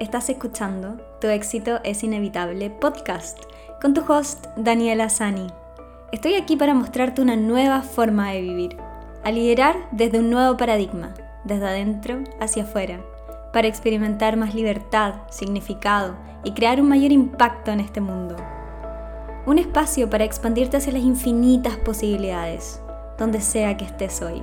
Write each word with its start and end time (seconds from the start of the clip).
Estás 0.00 0.28
escuchando 0.28 0.96
Tu 1.20 1.26
éxito 1.26 1.80
es 1.82 2.04
inevitable 2.04 2.70
podcast 2.70 3.36
con 3.82 3.94
tu 3.94 4.04
host 4.06 4.46
Daniela 4.56 5.08
Sani. 5.08 5.48
Estoy 6.12 6.34
aquí 6.34 6.54
para 6.54 6.72
mostrarte 6.72 7.20
una 7.20 7.34
nueva 7.34 7.82
forma 7.82 8.30
de 8.30 8.40
vivir, 8.40 8.76
a 9.24 9.32
liderar 9.32 9.74
desde 9.90 10.20
un 10.20 10.30
nuevo 10.30 10.56
paradigma, 10.56 11.14
desde 11.42 11.66
adentro 11.66 12.22
hacia 12.40 12.62
afuera, 12.62 13.00
para 13.52 13.66
experimentar 13.66 14.36
más 14.36 14.54
libertad, 14.54 15.14
significado 15.30 16.14
y 16.44 16.52
crear 16.52 16.80
un 16.80 16.88
mayor 16.88 17.10
impacto 17.10 17.72
en 17.72 17.80
este 17.80 18.00
mundo. 18.00 18.36
Un 19.46 19.58
espacio 19.58 20.08
para 20.08 20.22
expandirte 20.22 20.76
hacia 20.76 20.92
las 20.92 21.02
infinitas 21.02 21.76
posibilidades, 21.76 22.80
donde 23.18 23.40
sea 23.40 23.76
que 23.76 23.86
estés 23.86 24.22
hoy. 24.22 24.42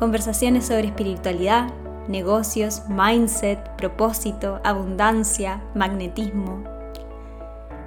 Conversaciones 0.00 0.66
sobre 0.66 0.88
espiritualidad, 0.88 1.68
negocios, 2.10 2.82
mindset, 2.88 3.76
propósito, 3.76 4.60
abundancia, 4.64 5.62
magnetismo. 5.74 6.64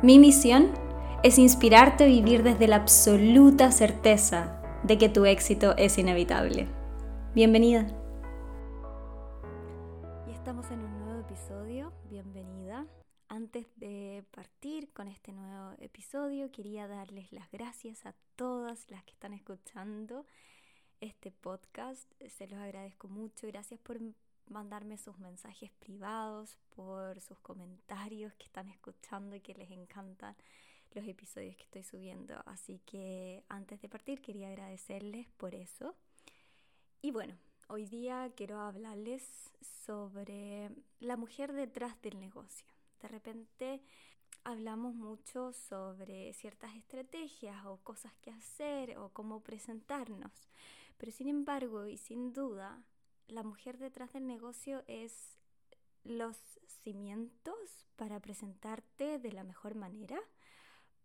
Mi 0.02 0.18
misión 0.18 0.72
es 1.24 1.38
inspirarte 1.38 2.06
a 2.06 2.08
vivir 2.08 2.42
desde 2.44 2.68
la 2.68 2.78
absoluta 2.78 3.72
certeza 3.72 4.62
de 4.84 4.98
que 4.98 5.10
tu 5.10 5.26
éxito 5.26 5.76
es 5.78 5.98
inevitable. 5.98 6.68
Bienvenida. 7.36 7.86
Y 10.28 10.32
estamos 10.32 10.72
en 10.72 10.80
un 10.80 11.00
nuevo 11.00 11.22
episodio. 11.22 11.94
Bienvenida. 12.10 12.86
Antes 13.28 13.68
de 13.78 14.24
partir 14.32 14.92
con 14.94 15.08
este 15.08 15.32
nuevo 15.32 15.72
episodio, 15.80 16.52
quería 16.52 16.88
darles 16.88 17.32
las 17.32 17.50
gracias 17.52 18.06
a 18.06 18.14
todas 18.36 18.90
las 18.90 19.04
que 19.04 19.12
están 19.12 19.34
escuchando 19.34 20.26
este 21.04 21.32
podcast. 21.32 22.10
Se 22.30 22.48
los 22.48 22.60
agradezco 22.60 23.08
mucho. 23.08 23.48
Gracias 23.48 23.80
por 23.80 24.00
mandarme 24.48 24.98
sus 24.98 25.20
mensajes 25.20 25.72
privados, 25.80 26.58
por 26.76 27.20
sus 27.20 27.40
comentarios 27.40 28.34
que 28.36 28.46
están 28.46 28.70
escuchando 28.70 29.36
y 29.36 29.42
que 29.42 29.54
les 29.54 29.70
encantan 29.72 30.36
los 30.94 31.06
episodios 31.06 31.56
que 31.58 31.64
estoy 31.64 31.84
subiendo. 31.84 32.42
Así 32.46 32.80
que 32.86 33.44
antes 33.50 33.82
de 33.82 33.90
partir 33.90 34.22
quería 34.22 34.48
agradecerles 34.48 35.28
por 35.32 35.56
eso. 35.56 35.96
Y 37.02 37.12
bueno, 37.12 37.38
hoy 37.68 37.86
día 37.86 38.32
quiero 38.36 38.60
hablarles 38.62 39.52
sobre 39.86 40.72
la 41.00 41.18
mujer 41.18 41.52
detrás 41.52 42.02
del 42.02 42.20
negocio. 42.20 42.68
De 43.02 43.10
repente 43.10 43.82
hablamos 44.46 44.96
mucho 44.96 45.52
sobre 45.52 46.34
ciertas 46.34 46.74
estrategias 46.76 47.66
o 47.66 47.78
cosas 47.78 48.14
que 48.22 48.32
hacer 48.32 48.98
o 48.98 49.10
cómo 49.10 49.42
presentarnos. 49.42 50.32
Pero 51.04 51.12
sin 51.12 51.28
embargo 51.28 51.86
y 51.86 51.98
sin 51.98 52.32
duda, 52.32 52.82
la 53.28 53.44
mujer 53.44 53.78
detrás 53.78 54.14
del 54.14 54.26
negocio 54.26 54.86
es 54.88 55.38
los 56.06 56.38
cimientos 56.82 57.90
para 57.98 58.22
presentarte 58.22 59.20
de 59.20 59.34
la 59.34 59.44
mejor 59.44 59.76
manera, 59.76 60.18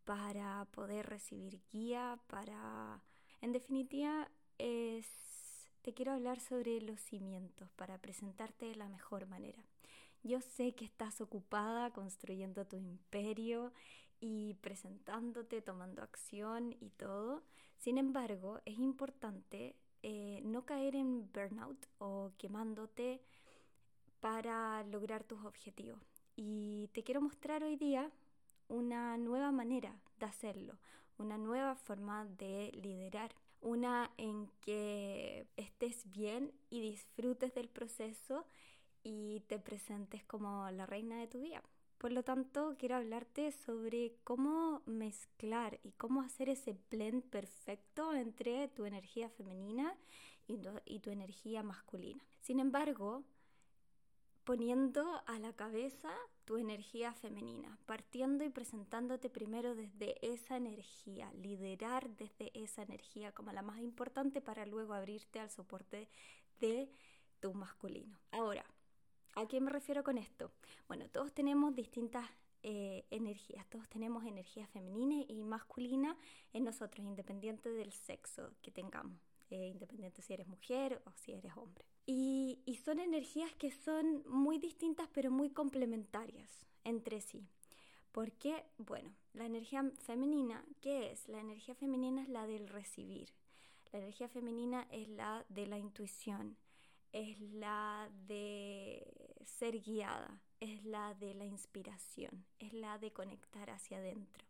para 0.04 0.66
poder 0.66 1.06
recibir 1.06 1.60
guía, 1.72 2.20
para... 2.28 3.02
En 3.40 3.50
definitiva, 3.50 4.30
es... 4.58 5.08
te 5.82 5.92
quiero 5.92 6.12
hablar 6.12 6.38
sobre 6.38 6.80
los 6.80 7.00
cimientos 7.00 7.68
para 7.72 7.98
presentarte 7.98 8.66
de 8.66 8.76
la 8.76 8.88
mejor 8.88 9.26
manera. 9.26 9.64
Yo 10.22 10.40
sé 10.40 10.76
que 10.76 10.84
estás 10.84 11.20
ocupada 11.20 11.92
construyendo 11.92 12.64
tu 12.64 12.76
imperio 12.76 13.72
y 14.20 14.54
presentándote, 14.60 15.60
tomando 15.60 16.02
acción 16.02 16.76
y 16.78 16.90
todo. 16.90 17.42
Sin 17.78 17.98
embargo, 17.98 18.60
es 18.64 18.78
importante 18.78 19.74
eh, 20.02 20.40
no 20.44 20.64
caer 20.64 20.96
en 20.96 21.30
burnout 21.32 21.86
o 21.98 22.32
quemándote 22.38 23.20
para 24.20 24.82
lograr 24.84 25.24
tus 25.24 25.44
objetivos. 25.44 26.00
Y 26.36 26.88
te 26.92 27.02
quiero 27.02 27.20
mostrar 27.20 27.62
hoy 27.64 27.76
día 27.76 28.10
una 28.68 29.16
nueva 29.16 29.50
manera 29.50 29.94
de 30.18 30.26
hacerlo, 30.26 30.78
una 31.18 31.38
nueva 31.38 31.74
forma 31.74 32.26
de 32.26 32.70
liderar, 32.74 33.34
una 33.60 34.10
en 34.18 34.48
que 34.60 35.46
estés 35.56 36.08
bien 36.10 36.52
y 36.70 36.80
disfrutes 36.80 37.54
del 37.54 37.68
proceso 37.68 38.46
y 39.02 39.40
te 39.48 39.58
presentes 39.58 40.24
como 40.24 40.70
la 40.70 40.86
reina 40.86 41.18
de 41.18 41.26
tu 41.26 41.40
vida. 41.40 41.62
Por 41.98 42.12
lo 42.12 42.22
tanto, 42.22 42.76
quiero 42.78 42.94
hablarte 42.94 43.50
sobre 43.50 44.14
cómo 44.22 44.82
mezclar 44.86 45.80
y 45.82 45.90
cómo 45.92 46.22
hacer 46.22 46.48
ese 46.48 46.76
blend 46.90 47.24
perfecto 47.24 48.14
entre 48.14 48.68
tu 48.68 48.84
energía 48.84 49.28
femenina 49.28 49.96
y 50.46 51.00
tu, 51.00 51.10
energía 51.10 51.64
masculina. 51.64 52.22
Sin 52.40 52.60
embargo, 52.60 53.24
poniendo 54.44 55.22
a 55.26 55.40
la 55.40 55.52
cabeza 55.52 56.10
tu 56.44 56.56
energía 56.56 57.12
femenina, 57.12 57.76
partiendo 57.84 58.44
y 58.44 58.48
presentándote 58.48 59.28
primero 59.28 59.74
desde 59.74 60.24
esa 60.24 60.56
energía, 60.56 61.32
liderar 61.32 62.08
desde 62.10 62.52
esa 62.54 62.82
energía 62.82 63.32
como 63.32 63.50
la 63.52 63.62
más 63.62 63.80
importante 63.80 64.40
para 64.40 64.64
luego 64.66 64.94
abrirte 64.94 65.40
al 65.40 65.50
soporte 65.50 66.08
de 66.60 66.88
tu 67.40 67.52
masculino. 67.54 68.18
Ahora, 68.30 68.64
¿A 69.38 69.46
qué 69.46 69.60
me 69.60 69.70
refiero 69.70 70.02
con 70.02 70.18
esto? 70.18 70.50
Bueno, 70.88 71.08
todos 71.10 71.32
tenemos 71.32 71.72
distintas 71.72 72.28
eh, 72.64 73.06
energías, 73.08 73.64
todos 73.70 73.88
tenemos 73.88 74.24
energía 74.24 74.66
femenina 74.66 75.24
y 75.28 75.44
masculina 75.44 76.16
en 76.52 76.64
nosotros, 76.64 77.06
independiente 77.06 77.68
del 77.68 77.92
sexo 77.92 78.50
que 78.62 78.72
tengamos, 78.72 79.16
eh, 79.50 79.68
independiente 79.68 80.22
si 80.22 80.32
eres 80.32 80.48
mujer 80.48 81.00
o 81.06 81.12
si 81.12 81.34
eres 81.34 81.52
hombre. 81.56 81.84
Y, 82.04 82.58
y 82.66 82.78
son 82.78 82.98
energías 82.98 83.54
que 83.54 83.70
son 83.70 84.24
muy 84.26 84.58
distintas 84.58 85.08
pero 85.14 85.30
muy 85.30 85.50
complementarias 85.50 86.50
entre 86.82 87.20
sí. 87.20 87.46
Porque, 88.10 88.64
bueno, 88.76 89.14
la 89.34 89.46
energía 89.46 89.88
femenina, 90.02 90.64
¿qué 90.80 91.12
es? 91.12 91.28
La 91.28 91.38
energía 91.38 91.76
femenina 91.76 92.22
es 92.22 92.28
la 92.28 92.44
del 92.48 92.68
recibir. 92.68 93.28
La 93.92 94.00
energía 94.00 94.28
femenina 94.28 94.88
es 94.90 95.08
la 95.08 95.46
de 95.48 95.68
la 95.68 95.78
intuición, 95.78 96.56
es 97.12 97.40
la 97.40 98.10
de 98.26 99.06
ser 99.44 99.80
guiada, 99.80 100.40
es 100.60 100.84
la 100.84 101.14
de 101.14 101.34
la 101.34 101.44
inspiración, 101.44 102.44
es 102.58 102.72
la 102.72 102.98
de 102.98 103.12
conectar 103.12 103.70
hacia 103.70 103.98
adentro, 103.98 104.44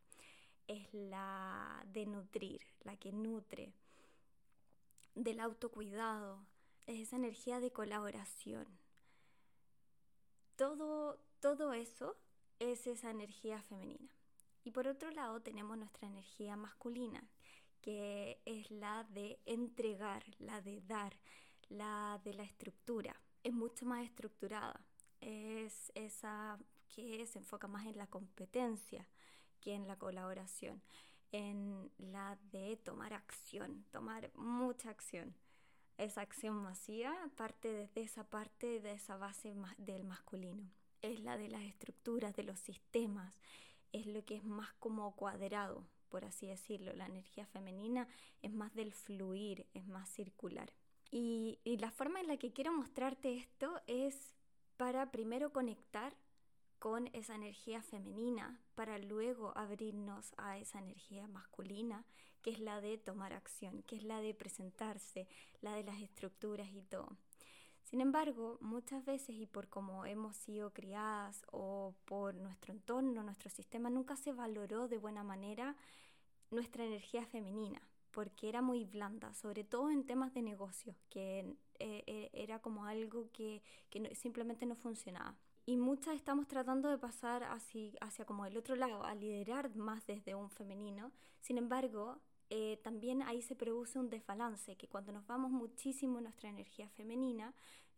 es 0.67 0.93
la 0.93 1.85
de 1.93 2.07
nutrir, 2.07 2.63
la 2.85 2.97
que 2.97 3.13
nutre, 3.13 3.73
del 5.15 5.41
autocuidado, 5.41 6.47
es 6.87 7.01
esa 7.01 7.17
energía 7.17 7.61
de 7.61 7.71
colaboración. 7.71 8.67
Todo, 10.57 11.19
todo 11.41 11.73
eso 11.73 12.17
es 12.59 12.87
esa 12.87 13.11
energía 13.11 13.63
femenina. 13.63 14.15
Y 14.65 14.71
por 14.71 14.87
otro 14.87 15.11
lado 15.11 15.41
tenemos 15.41 15.77
nuestra 15.79 16.09
energía 16.09 16.57
masculina, 16.57 17.23
que 17.81 18.41
es 18.45 18.71
la 18.71 19.05
de 19.05 19.39
entregar, 19.47 20.25
la 20.39 20.61
de 20.61 20.81
dar, 20.83 21.17
la 21.69 22.21
de 22.25 22.35
la 22.35 22.43
estructura 22.43 23.15
es 23.43 23.53
mucho 23.53 23.87
más 23.87 24.05
estructurada. 24.05 24.81
Es 25.21 25.93
esa 25.95 26.59
que 26.89 27.27
se 27.27 27.39
enfoca 27.39 27.69
más 27.69 27.87
en 27.87 27.99
la 27.99 28.07
competencia 28.07 29.09
que 29.61 29.75
en 29.75 29.87
la 29.87 29.99
colaboración, 29.99 30.83
en 31.33 31.91
la 31.99 32.39
de 32.53 32.77
tomar 32.77 33.13
acción, 33.13 33.85
tomar 33.91 34.31
mucha 34.35 34.91
acción. 34.91 35.35
Esa 35.97 36.21
acción 36.21 36.55
masiva 36.55 37.15
parte 37.37 37.73
desde 37.73 38.03
esa 38.03 38.25
parte, 38.25 38.81
de 38.81 38.93
esa 38.93 39.17
base 39.17 39.55
del 39.79 40.05
masculino. 40.05 40.71
Es 41.03 41.21
la 41.21 41.37
de 41.37 41.49
las 41.49 41.63
estructuras, 41.63 42.35
de 42.37 42.45
los 42.45 42.59
sistemas, 42.59 43.35
es 43.93 44.07
lo 44.07 44.25
que 44.25 44.37
es 44.37 44.45
más 44.45 44.73
como 44.75 45.15
cuadrado, 45.17 45.85
por 46.09 46.25
así 46.25 46.47
decirlo. 46.47 46.93
La 46.93 47.07
energía 47.07 47.47
femenina 47.47 48.07
es 48.43 48.53
más 48.53 48.75
del 48.75 48.93
fluir, 48.93 49.67
es 49.75 49.87
más 49.87 50.09
circular. 50.09 50.73
Y, 51.11 51.59
la 51.65 51.91
forma 51.91 52.21
en 52.21 52.27
la 52.27 52.37
que 52.37 52.53
quiero 52.53 52.73
mostrarte 52.73 53.37
esto 53.37 53.81
es 53.87 54.35
para 54.77 55.11
primero 55.11 55.53
conectar 55.53 56.15
con 56.79 57.09
esa 57.13 57.35
energía 57.35 57.83
femenina 57.83 58.61
para 58.75 58.99
luego 58.99 59.57
abrirnos 59.57 60.33
a 60.37 60.59
esa 60.59 60.79
energía 60.79 61.27
masculina, 61.27 62.05
que 62.43 62.51
es 62.51 62.61
la 62.61 62.81
de 62.81 62.99
tomar 62.99 63.33
acción, 63.33 63.83
que 63.83 63.97
es 63.97 64.05
la 64.05 64.21
de 64.21 64.35
presentarse, 64.35 65.27
la 65.61 65.75
de 65.75 65.83
las 65.83 66.01
estructuras 66.01 66.69
y 66.71 66.83
todo. 66.83 67.17
Sin 67.83 68.01
embargo, 68.01 68.59
muchas 68.61 69.05
veces 69.05 69.35
y 69.35 69.47
por 69.47 69.69
cómo 69.69 70.05
hemos 70.05 70.37
sido 70.37 70.73
criadas 70.73 71.43
o 71.51 71.95
por 72.05 72.35
nuestro 72.35 72.73
entorno, 72.73 73.23
nuestro 73.23 73.51
sistema, 73.51 73.89
nunca 73.89 74.15
se 74.15 74.33
valoró 74.33 74.89
de 74.89 74.99
buena 74.99 75.25
manera 75.25 75.75
nuestra 76.51 76.85
energía 76.85 77.25
femenina 77.25 77.88
porque 78.11 78.49
era 78.49 78.63
muy 78.63 78.85
blanda, 78.85 79.33
sobre 79.35 79.65
todo 79.65 79.91
en 79.91 80.05
temas 80.05 80.33
de 80.35 80.43
negocio, 80.43 80.95
que 81.11 81.41
eh, 81.79 82.05
eh, 82.07 82.31
era 82.33 82.61
como 82.61 82.85
algo 82.85 83.31
que, 83.33 83.63
simplemente 84.15 84.67
no 84.67 84.75
funcionaba. 84.75 85.37
Y 85.67 85.77
muchas 85.77 86.15
estamos 86.15 86.47
tratando 86.49 86.89
de 86.89 86.99
pasar 86.99 87.45
hacia, 87.45 87.93
hacia 88.01 88.25
como 88.25 88.47
el 88.47 88.57
otro 88.57 88.75
lado, 88.75 89.05
a 89.05 89.15
liderar 89.15 89.75
más 89.77 90.07
desde 90.07 90.35
un 90.35 90.51
femenino. 90.51 91.13
Sin 91.41 91.59
embargo, 91.59 92.19
eh, 92.51 92.81
también 92.83 93.23
ahí 93.23 93.43
se 93.43 93.55
produce 93.55 93.99
un 93.99 94.09
desbalance, 94.09 94.77
que 94.77 94.89
cuando 94.89 95.13
nos 95.13 95.27
vamos 95.27 95.51
muchísimo 95.51 96.21
nuestra 96.21 96.49
energía 96.49 96.89
femenina, 96.89 97.55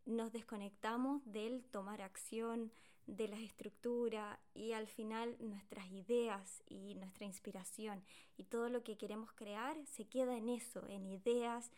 nos 0.06 0.32
desconectamos 0.32 1.22
del 1.24 1.64
tomar 1.64 2.02
acción, 2.02 2.72
de 3.16 3.28
las 3.28 3.40
estructuras 3.40 4.38
y 4.54 4.72
al 4.72 4.86
final 4.86 5.36
nuestras 5.40 5.90
ideas 5.90 6.62
y 6.66 6.94
nuestra 6.94 7.26
inspiración 7.26 8.02
y 8.36 8.44
todo 8.44 8.68
lo 8.68 8.82
que 8.82 8.96
queremos 8.96 9.32
crear 9.32 9.76
se 9.86 10.04
queda 10.06 10.36
en 10.36 10.48
eso, 10.48 10.86
en 10.88 11.06
ideas, 11.06 11.70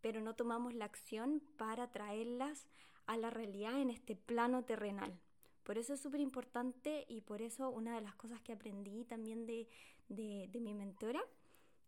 pero 0.00 0.20
no 0.20 0.34
tomamos 0.34 0.74
la 0.74 0.84
acción 0.84 1.42
para 1.56 1.90
traerlas 1.90 2.66
a 3.06 3.16
la 3.16 3.30
realidad 3.30 3.80
en 3.80 3.90
este 3.90 4.16
plano 4.16 4.64
terrenal. 4.64 5.18
Por 5.64 5.78
eso 5.78 5.94
es 5.94 6.00
súper 6.00 6.20
importante 6.20 7.04
y 7.08 7.22
por 7.22 7.42
eso 7.42 7.70
una 7.70 7.96
de 7.96 8.00
las 8.00 8.14
cosas 8.14 8.40
que 8.40 8.52
aprendí 8.52 9.04
también 9.04 9.46
de, 9.46 9.68
de, 10.08 10.60
mi 10.60 10.74
mentora, 10.74 11.20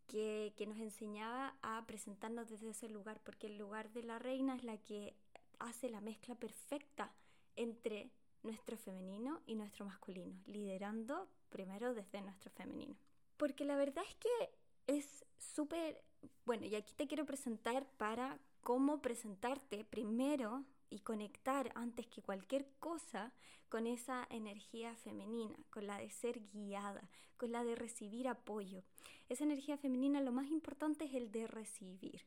que, 0.08 0.52
que, 0.56 0.66
nos 0.66 0.78
enseñaba 0.78 1.54
a 1.62 1.84
presentarnos 1.86 2.48
desde 2.48 2.70
ese 2.70 2.88
lugar, 2.88 3.20
porque 3.22 3.46
el 3.46 3.56
lugar 3.56 3.92
de 3.92 4.02
la 4.02 4.18
reina 4.18 4.56
es 4.56 4.64
la 4.64 4.78
que 4.78 5.14
hace 5.60 5.90
la 5.90 6.00
mezcla 6.00 6.34
perfecta 6.34 7.12
entre 7.54 8.10
nuestro 8.43 8.76
femenino 8.76 9.40
y 9.46 9.55
nuestro 9.55 9.85
masculino, 9.85 10.40
liderando 10.46 11.29
primero 11.49 11.94
desde 11.94 12.20
nuestro 12.20 12.50
femenino. 12.50 12.96
Porque 13.37 13.64
la 13.64 13.76
verdad 13.76 14.05
es 14.08 14.17
que 14.17 14.50
es 14.87 15.25
súper, 15.38 16.02
bueno, 16.44 16.67
y 16.67 16.75
aquí 16.75 16.94
te 16.94 17.06
quiero 17.06 17.25
presentar 17.25 17.87
para 17.96 18.38
cómo 18.62 19.00
presentarte 19.00 19.85
primero 19.85 20.64
y 20.90 21.00
conectar 21.00 21.70
antes 21.75 22.06
que 22.06 22.23
cualquier 22.23 22.67
cosa 22.79 23.32
con 23.69 23.87
esa 23.87 24.26
energía 24.31 24.94
femenina, 24.96 25.56
con 25.70 25.87
la 25.87 25.99
de 25.99 26.11
ser 26.11 26.41
guiada, 26.49 27.08
con 27.37 27.52
la 27.52 27.64
de 27.64 27.75
recibir 27.75 28.29
apoyo. 28.29 28.82
Esa 29.29 29.44
energía 29.44 29.76
femenina 29.76 30.20
lo 30.20 30.32
más 30.32 30.50
importante 30.50 31.05
es 31.05 31.14
el 31.14 31.31
de 31.31 31.46
recibir. 31.46 32.25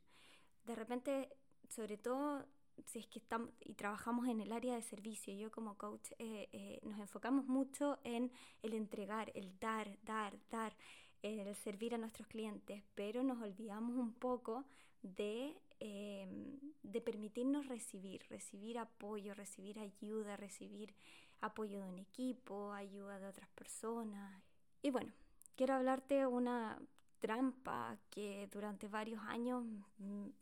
De 0.66 0.76
repente, 0.76 1.30
sobre 1.70 1.98
todo 1.98 2.46
si 2.86 3.00
es 3.00 3.08
que 3.08 3.20
estamos 3.20 3.50
y 3.60 3.74
trabajamos 3.74 4.28
en 4.28 4.42
el 4.42 4.52
área 4.52 4.76
de 4.76 4.82
servicio, 4.82 5.34
yo 5.34 5.52
como 5.52 5.78
coach 5.78 6.12
eh, 6.20 6.50
eh, 6.52 6.80
nos 6.84 7.00
enfocamos 7.00 7.46
mucho 7.48 8.00
en 8.04 8.32
el 8.62 8.74
entregar, 8.74 9.32
el 9.36 9.58
dar, 9.60 9.98
dar, 10.04 10.38
dar, 10.50 10.76
el 11.22 11.56
servir 11.56 11.94
a 11.94 11.98
nuestros 11.98 12.28
clientes, 12.28 12.84
pero 12.96 13.24
nos 13.24 13.42
olvidamos 13.42 13.96
un 13.96 14.14
poco 14.14 14.66
de, 15.04 15.56
em, 15.80 16.60
de 16.84 17.02
permitirnos 17.02 17.68
recibir, 17.68 18.24
recibir 18.30 18.80
apoyo, 18.80 19.34
recibir 19.34 19.80
ayuda, 19.80 20.36
recibir 20.38 20.96
apoyo 21.42 21.80
de 21.80 21.86
un 21.86 22.00
equipo, 22.00 22.74
ayuda 22.74 23.20
de 23.20 23.28
otras 23.28 23.50
personas. 23.50 24.44
Y 24.82 24.90
bueno, 24.92 25.12
quiero 25.56 25.76
hablarte 25.76 26.26
una 26.26 26.80
trampa 27.22 27.98
que 28.10 28.50
durante 28.52 28.88
varios 28.88 29.22
años 29.28 29.64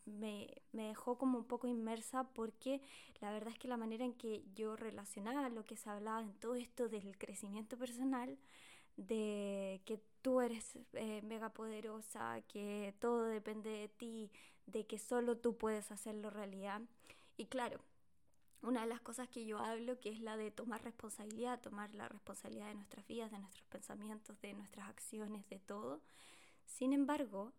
me, 0.05 0.47
me, 0.71 0.87
dejó 0.87 1.17
como 1.17 1.37
un 1.37 1.45
poco 1.45 1.67
inmersa 1.67 2.23
porque 2.33 2.81
la 3.21 3.31
verdad 3.31 3.53
es 3.53 3.59
que 3.59 3.67
la 3.67 3.77
manera 3.77 4.05
en 4.05 4.13
que 4.13 4.43
yo 4.55 4.75
relacionaba 4.75 5.49
lo 5.49 5.63
que 5.65 5.75
se 5.75 5.89
hablaba 5.89 6.21
en 6.21 6.33
todo 6.35 6.55
esto 6.55 6.89
del 6.89 7.17
crecimiento 7.17 7.77
personal, 7.77 8.37
de 8.97 9.81
que 9.85 10.01
tú 10.21 10.41
eres 10.41 10.77
eh, 10.93 11.21
mega 11.23 11.49
poderosa, 11.49 12.41
que 12.47 12.95
todo 12.99 13.25
depende 13.25 13.69
de 13.69 13.89
ti, 13.89 14.31
de 14.65 14.85
que 14.85 14.97
solo 14.97 15.37
tú 15.37 15.57
puedes 15.57 15.91
hacerlo 15.91 16.29
realidad. 16.29 16.81
Y 17.37 17.45
claro, 17.45 17.81
una 18.61 18.81
de 18.81 18.87
las 18.87 19.01
cosas 19.01 19.29
que 19.29 19.45
yo 19.45 19.59
hablo, 19.59 19.99
que 19.99 20.09
es 20.09 20.19
la 20.19 20.37
de 20.37 20.51
tomar 20.51 20.83
responsabilidad, 20.83 21.61
tomar 21.61 21.93
la 21.93 22.09
responsabilidad 22.09 22.67
de 22.67 22.75
nuestras 22.75 23.07
vidas, 23.07 23.31
de 23.31 23.39
nuestros 23.39 23.65
pensamientos, 23.67 24.39
de 24.41 24.53
nuestras 24.53 24.89
acciones, 24.89 25.47
de 25.49 25.59
todo, 25.59 26.01
sin 26.69 26.93
embargo, 26.93 27.51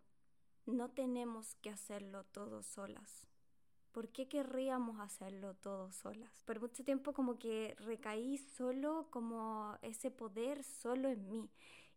no 0.67 0.89
tenemos 0.91 1.55
que 1.57 1.71
hacerlo 1.71 2.25
todo 2.25 2.63
solas. 2.63 3.27
¿Por 3.93 4.09
qué 4.09 4.29
querríamos 4.29 5.01
hacerlo 5.01 5.55
todo 5.55 5.91
solas? 5.91 6.31
Por 6.45 6.61
mucho 6.61 6.85
tiempo 6.85 7.13
como 7.13 7.39
que 7.39 7.75
recaí 7.79 8.39
solo 8.39 9.09
como 9.11 9.77
ese 9.83 10.11
poder 10.13 10.63
solo 10.63 11.09
en 11.09 11.29
mí. 11.29 11.51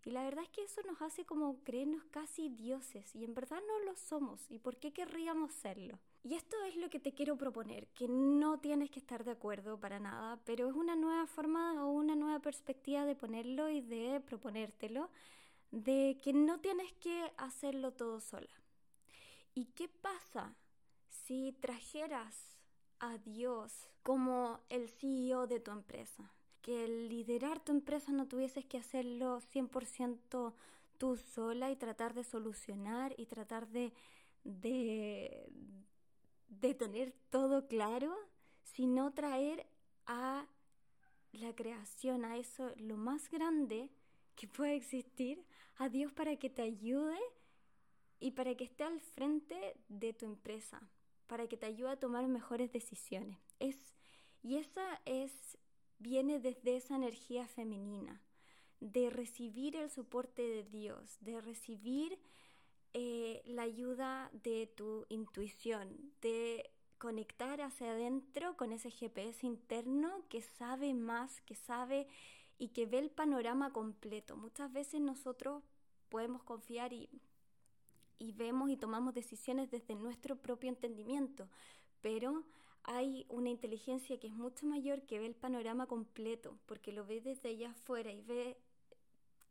Y 0.06 0.12
la 0.12 0.24
verdad 0.24 0.44
es 0.44 0.50
que 0.50 0.64
eso 0.64 0.82
nos 0.86 1.02
hace 1.02 1.24
como 1.24 1.64
creernos 1.64 2.04
casi 2.12 2.50
dioses 2.50 3.16
y 3.16 3.24
en 3.24 3.34
verdad 3.34 3.62
no 3.66 3.80
lo 3.86 3.96
somos. 3.96 4.50
¿Y 4.50 4.60
por 4.60 4.78
qué 4.78 4.92
querríamos 4.92 5.54
serlo? 5.54 6.00
Y 6.24 6.34
esto 6.34 6.58
es 6.64 6.76
lo 6.76 6.90
que 6.90 7.00
te 7.00 7.14
quiero 7.14 7.38
proponer, 7.38 7.88
que 7.90 8.08
no 8.10 8.60
tienes 8.60 8.90
que 8.90 9.00
estar 9.00 9.24
de 9.24 9.32
acuerdo 9.32 9.80
para 9.80 10.00
nada, 10.00 10.40
pero 10.46 10.68
es 10.68 10.76
una 10.76 10.96
nueva 10.96 11.26
forma 11.28 11.86
o 11.86 11.92
una 11.92 12.16
nueva 12.16 12.40
perspectiva 12.40 13.06
de 13.06 13.16
ponerlo 13.16 13.70
y 13.70 13.80
de 13.82 14.20
proponértelo 14.20 15.10
de 15.74 16.20
que 16.22 16.34
no 16.34 16.60
tienes 16.60 16.94
que 16.94 17.34
hacerlo 17.36 17.94
todo 17.94 18.20
sola. 18.20 18.54
¿Y 19.56 19.66
qué 19.66 19.90
pasa 19.90 20.56
si 21.10 21.52
trajeras 21.60 22.36
a 23.00 23.18
Dios 23.18 23.74
como 24.04 24.60
el 24.70 24.88
CEO 24.88 25.48
de 25.48 25.60
tu 25.60 25.72
empresa? 25.72 26.32
Que 26.62 26.86
el 26.86 27.10
liderar 27.10 27.60
tu 27.60 27.72
empresa 27.72 28.12
no 28.12 28.28
tuvieses 28.28 28.66
que 28.66 28.78
hacerlo 28.78 29.42
100% 29.52 30.54
tú 31.00 31.18
sola 31.18 31.72
y 31.72 31.76
tratar 31.76 32.14
de 32.14 32.24
solucionar 32.24 33.16
y 33.18 33.26
tratar 33.26 33.68
de, 33.68 33.94
de, 34.44 35.50
de 36.50 36.74
tener 36.76 37.14
todo 37.32 37.68
claro, 37.68 38.16
sino 38.62 39.12
traer 39.12 39.66
a 40.06 40.46
la 41.32 41.56
creación, 41.56 42.26
a 42.26 42.38
eso 42.38 42.72
lo 42.78 42.96
más 42.96 43.32
grande 43.32 43.90
que 44.36 44.48
pueda 44.48 44.74
existir, 44.74 45.44
a 45.78 45.90
Dios 45.90 46.12
para 46.12 46.36
que 46.38 46.50
te 46.50 46.62
ayude 46.62 47.20
y 48.20 48.32
para 48.32 48.56
que 48.56 48.64
esté 48.64 48.84
al 48.84 49.00
frente 49.02 49.76
de 49.90 50.14
tu 50.14 50.26
empresa, 50.26 50.82
para 51.28 51.48
que 51.48 51.58
te 51.58 51.66
ayude 51.66 51.90
a 51.90 52.00
tomar 52.00 52.28
mejores 52.28 52.72
decisiones. 52.72 53.40
Es, 53.60 53.78
y 54.42 54.58
esa 54.58 55.02
es, 55.06 55.58
viene 56.00 56.40
desde 56.40 56.78
esa 56.78 56.96
energía 56.96 57.48
femenina, 57.48 58.22
de 58.80 59.10
recibir 59.10 59.76
el 59.76 59.90
soporte 59.90 60.42
de 60.42 60.64
Dios, 60.64 61.18
de 61.22 61.40
recibir 61.40 62.20
eh, 62.94 63.42
la 63.46 63.64
ayuda 63.64 64.30
de 64.34 64.68
tu 64.68 65.06
intuición, 65.10 66.14
de 66.22 66.70
conectar 66.98 67.60
hacia 67.62 67.92
adentro 67.92 68.56
con 68.56 68.72
ese 68.72 68.92
GPS 68.92 69.46
interno 69.46 70.24
que 70.30 70.42
sabe 70.42 70.94
más, 70.94 71.42
que 71.42 71.56
sabe 71.56 72.08
y 72.64 72.70
que 72.70 72.86
ve 72.86 73.00
el 73.00 73.10
panorama 73.10 73.74
completo. 73.74 74.38
Muchas 74.38 74.72
veces 74.72 75.02
nosotros 75.02 75.62
podemos 76.08 76.44
confiar 76.44 76.94
y, 76.94 77.10
y 78.20 78.32
vemos 78.32 78.70
y 78.70 78.78
tomamos 78.78 79.14
decisiones 79.14 79.70
desde 79.70 79.96
nuestro 79.96 80.38
propio 80.38 80.70
entendimiento, 80.70 81.50
pero 82.00 82.46
hay 82.84 83.26
una 83.28 83.50
inteligencia 83.50 84.18
que 84.18 84.28
es 84.28 84.34
mucho 84.34 84.66
mayor 84.66 85.02
que 85.02 85.20
ve 85.20 85.26
el 85.26 85.36
panorama 85.36 85.88
completo, 85.88 86.58
porque 86.66 86.94
lo 86.94 87.06
ve 87.06 87.20
desde 87.20 87.50
allá 87.50 87.72
afuera 87.72 88.14
y 88.14 88.22
ve 88.22 88.56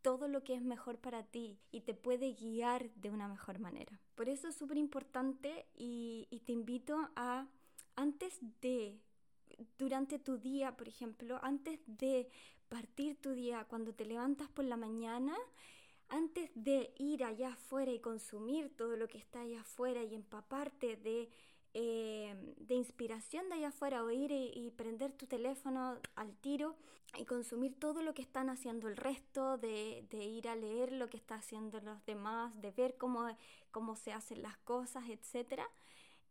todo 0.01 0.27
lo 0.27 0.43
que 0.43 0.55
es 0.55 0.63
mejor 0.63 0.97
para 0.97 1.23
ti 1.23 1.59
y 1.71 1.83
te 1.83 1.93
puede 1.93 2.33
guiar 2.33 2.89
de 2.95 3.11
una 3.11 3.29
mejor 3.29 3.59
manera. 3.59 4.01
Por 4.15 4.31
eso 4.31 4.49
es 4.49 4.57
súper 4.57 4.79
importante 4.79 5.67
y, 5.77 6.29
y, 6.31 6.41
te 6.41 6.53
invito 6.53 7.11
a, 7.15 7.47
antes 7.95 8.39
de, 8.63 8.99
durante 9.77 10.19
tu 10.19 10.39
día, 10.39 10.79
por 10.79 10.89
ejemplo, 10.89 11.39
antes 11.43 11.79
de 11.87 12.31
partir 12.73 13.21
tu 13.21 13.35
día 13.35 13.67
cuando 13.69 13.93
te 13.93 14.07
levantas 14.07 14.49
por 14.49 14.65
la 14.65 14.79
mañana, 14.79 15.37
antes 16.09 16.51
de 16.55 16.95
ir 16.97 17.23
allá 17.23 17.51
afuera 17.51 17.93
y 17.93 18.01
consumir 18.01 18.75
todo 18.75 18.97
lo 18.97 19.09
que 19.09 19.19
está 19.19 19.43
allá 19.43 19.61
afuera 19.61 20.03
y 20.03 20.15
empaparte 20.15 20.97
de, 20.97 21.29
eh, 21.75 22.35
de 22.57 22.75
inspiración 22.75 23.51
de 23.51 23.57
allá 23.57 23.69
afuera 23.69 24.03
o 24.03 24.11
ir 24.11 24.31
y, 24.33 24.71
prender 24.71 25.13
tu 25.13 25.27
teléfono 25.27 25.99
al 26.15 26.35
tiro 26.37 26.77
y 27.19 27.27
consumir 27.27 27.79
todo 27.79 28.01
lo 28.01 28.15
que 28.15 28.23
están 28.23 28.49
haciendo 28.49 28.89
el 28.89 28.97
resto, 28.97 29.59
de, 29.59 30.07
de 30.09 30.25
ir 30.25 30.49
a 30.49 30.57
leer 30.57 30.93
lo 30.93 31.11
que 31.11 31.19
están 31.19 31.41
haciendo 31.41 31.79
los 31.81 32.03
demás, 32.07 32.59
de 32.63 32.71
ver 32.71 32.97
cómo, 32.97 33.29
cómo 33.71 33.97
se 33.97 34.15
hacen 34.15 34.41
las 34.41 34.57
cosas, 34.57 35.05
etc. 35.11 35.61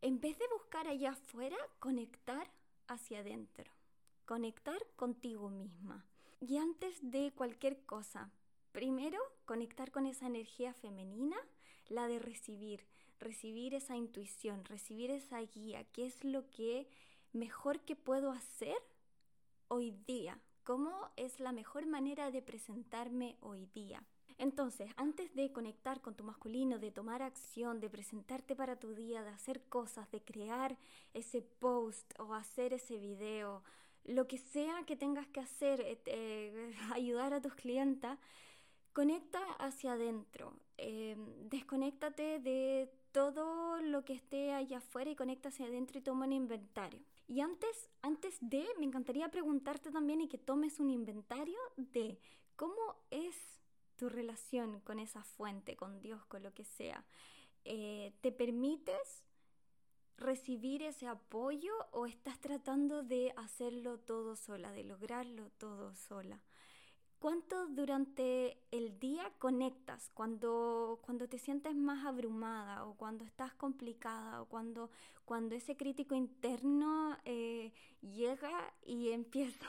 En 0.01 0.19
vez 0.19 0.39
de 0.39 0.47
buscar 0.57 0.87
allá 0.87 1.11
afuera, 1.11 1.57
conectar 1.77 2.49
hacia 2.87 3.19
adentro, 3.19 3.71
conectar 4.25 4.79
contigo 4.95 5.51
misma. 5.51 6.03
Y 6.43 6.57
antes 6.57 6.97
de 7.03 7.31
cualquier 7.35 7.85
cosa, 7.85 8.31
primero 8.71 9.19
conectar 9.45 9.91
con 9.91 10.07
esa 10.07 10.25
energía 10.25 10.73
femenina, 10.73 11.37
la 11.87 12.07
de 12.07 12.17
recibir, 12.17 12.83
recibir 13.19 13.75
esa 13.75 13.95
intuición, 13.95 14.65
recibir 14.65 15.11
esa 15.11 15.39
guía, 15.41 15.83
qué 15.93 16.07
es 16.07 16.23
lo 16.23 16.49
que 16.49 16.87
mejor 17.31 17.81
que 17.81 17.95
puedo 17.95 18.31
hacer 18.31 18.75
hoy 19.67 19.91
día, 20.07 20.39
cómo 20.63 21.11
es 21.15 21.39
la 21.39 21.51
mejor 21.51 21.85
manera 21.85 22.31
de 22.31 22.41
presentarme 22.41 23.37
hoy 23.41 23.67
día. 23.67 24.03
Entonces, 24.39 24.89
antes 24.97 25.35
de 25.35 25.51
conectar 25.51 26.01
con 26.01 26.15
tu 26.15 26.23
masculino, 26.23 26.79
de 26.79 26.89
tomar 26.89 27.21
acción, 27.21 27.79
de 27.79 27.91
presentarte 27.91 28.55
para 28.55 28.79
tu 28.79 28.95
día, 28.95 29.21
de 29.21 29.29
hacer 29.29 29.61
cosas, 29.65 30.09
de 30.09 30.23
crear 30.23 30.75
ese 31.13 31.43
post 31.43 32.19
o 32.19 32.33
hacer 32.33 32.73
ese 32.73 32.97
video, 32.97 33.61
lo 34.05 34.27
que 34.27 34.37
sea 34.37 34.83
que 34.85 34.95
tengas 34.95 35.27
que 35.27 35.39
hacer, 35.39 35.99
eh, 36.05 36.73
ayudar 36.93 37.33
a 37.33 37.41
tus 37.41 37.53
clientes, 37.55 38.11
conecta 38.93 39.39
hacia 39.59 39.93
adentro, 39.93 40.53
eh, 40.77 41.15
desconéctate 41.49 42.39
de 42.39 42.91
todo 43.11 43.81
lo 43.81 44.03
que 44.03 44.13
esté 44.13 44.53
allá 44.53 44.77
afuera 44.77 45.11
y 45.11 45.15
conecta 45.15 45.49
hacia 45.49 45.65
adentro 45.65 45.99
y 45.99 46.01
toma 46.01 46.25
un 46.25 46.33
inventario. 46.33 47.01
Y 47.27 47.41
antes, 47.41 47.89
antes 48.01 48.37
de, 48.41 48.65
me 48.79 48.85
encantaría 48.85 49.29
preguntarte 49.29 49.91
también 49.91 50.21
y 50.21 50.27
que 50.27 50.37
tomes 50.37 50.79
un 50.79 50.89
inventario 50.89 51.57
de 51.77 52.19
cómo 52.55 52.95
es 53.09 53.35
tu 53.95 54.09
relación 54.09 54.79
con 54.81 54.99
esa 54.99 55.23
fuente, 55.23 55.75
con 55.75 56.01
Dios, 56.01 56.25
con 56.25 56.43
lo 56.43 56.53
que 56.53 56.65
sea. 56.65 57.05
Eh, 57.63 58.13
¿Te 58.21 58.31
permites 58.31 59.23
recibir 60.21 60.81
ese 60.83 61.07
apoyo 61.07 61.73
o 61.91 62.05
estás 62.05 62.39
tratando 62.39 63.03
de 63.03 63.33
hacerlo 63.35 63.99
todo 63.99 64.35
sola, 64.35 64.71
de 64.71 64.83
lograrlo 64.83 65.49
todo 65.57 65.93
sola? 65.95 66.41
¿Cuánto 67.21 67.67
durante 67.67 68.57
el 68.71 68.97
día 68.97 69.31
conectas 69.37 70.09
cuando, 70.15 70.99
cuando 71.03 71.27
te 71.27 71.37
sientes 71.37 71.75
más 71.75 72.03
abrumada 72.03 72.83
o 72.85 72.95
cuando 72.95 73.23
estás 73.25 73.53
complicada 73.53 74.41
o 74.41 74.45
cuando, 74.45 74.89
cuando 75.23 75.53
ese 75.53 75.77
crítico 75.77 76.15
interno 76.15 77.15
eh, 77.25 77.73
llega 78.01 78.73
y 78.83 79.09
empieza 79.11 79.67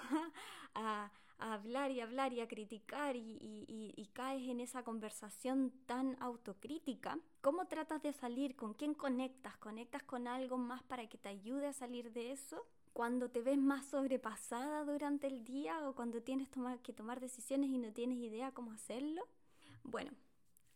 a, 0.74 1.10
hablar 1.42 1.90
y 1.90 2.00
hablar 2.00 2.32
y 2.32 2.40
a 2.40 2.48
criticar 2.48 3.16
y, 3.16 3.38
y, 3.96 4.06
caes 4.12 4.48
en 4.48 4.60
esa 4.60 4.82
conversación 4.82 5.72
tan 5.86 6.16
autocrítica? 6.20 7.18
¿Cómo 7.40 7.66
tratas 7.66 8.02
de 8.02 8.12
salir? 8.12 8.56
¿Con 8.56 8.74
quién 8.74 8.94
conectas? 8.94 9.56
¿Conectas 9.56 10.02
con 10.02 10.28
algo 10.28 10.58
más 10.58 10.82
para 10.82 11.06
que 11.08 11.18
te 11.18 11.28
ayude 11.28 11.66
a 11.66 11.72
salir 11.72 12.12
de 12.12 12.32
eso? 12.32 12.66
cuando 12.92 13.30
te 13.30 13.40
ves 13.40 13.58
más 13.58 13.86
sobrepasada 13.86 14.84
durante 14.84 15.26
el 15.26 15.44
día 15.44 15.88
o 15.88 15.94
cuando 15.94 16.22
tienes 16.22 16.48
que 16.82 16.92
tomar 16.92 17.20
decisiones 17.20 17.70
y 17.70 17.78
no 17.78 17.92
tienes 17.92 18.18
idea 18.18 18.52
cómo 18.52 18.72
hacerlo. 18.72 19.26
Bueno, 19.82 20.12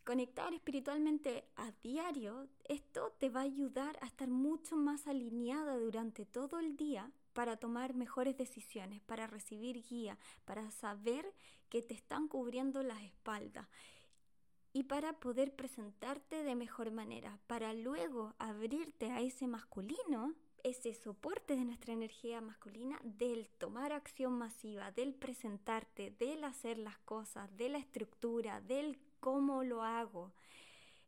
conectar 0.03 0.53
espiritualmente 0.53 1.45
a 1.55 1.71
diario, 1.83 2.47
esto 2.63 3.13
te 3.19 3.29
va 3.29 3.41
a 3.41 3.43
ayudar 3.43 3.97
a 4.01 4.07
estar 4.07 4.29
mucho 4.29 4.75
más 4.75 5.07
alineada 5.07 5.77
durante 5.77 6.25
todo 6.25 6.59
el 6.59 6.75
día 6.75 7.11
para 7.37 7.55
tomar 7.55 7.93
mejores 7.93 8.35
decisiones, 8.35 8.99
para 9.03 9.27
recibir 9.27 9.83
guía, 9.87 10.17
para 10.43 10.71
saber 10.71 11.35
que 11.69 11.83
te 11.83 11.93
están 11.93 12.27
cubriendo 12.27 12.81
las 12.81 13.03
espaldas 13.03 13.67
y 14.73 14.85
para 14.85 15.19
poder 15.19 15.55
presentarte 15.55 16.41
de 16.41 16.55
mejor 16.55 16.89
manera, 16.89 17.37
para 17.45 17.75
luego 17.75 18.33
abrirte 18.39 19.11
a 19.11 19.21
ese 19.21 19.45
masculino 19.45 20.33
ese 20.63 20.95
soporte 20.95 21.55
de 21.55 21.63
nuestra 21.63 21.93
energía 21.93 22.41
masculina 22.41 22.99
del 23.03 23.49
tomar 23.59 23.93
acción 23.93 24.33
masiva, 24.33 24.89
del 24.89 25.13
presentarte, 25.13 26.09
del 26.17 26.43
hacer 26.43 26.79
las 26.79 26.97
cosas, 26.97 27.55
de 27.55 27.69
la 27.69 27.77
estructura, 27.77 28.61
del 28.61 28.97
cómo 29.19 29.63
lo 29.63 29.83
hago. 29.83 30.33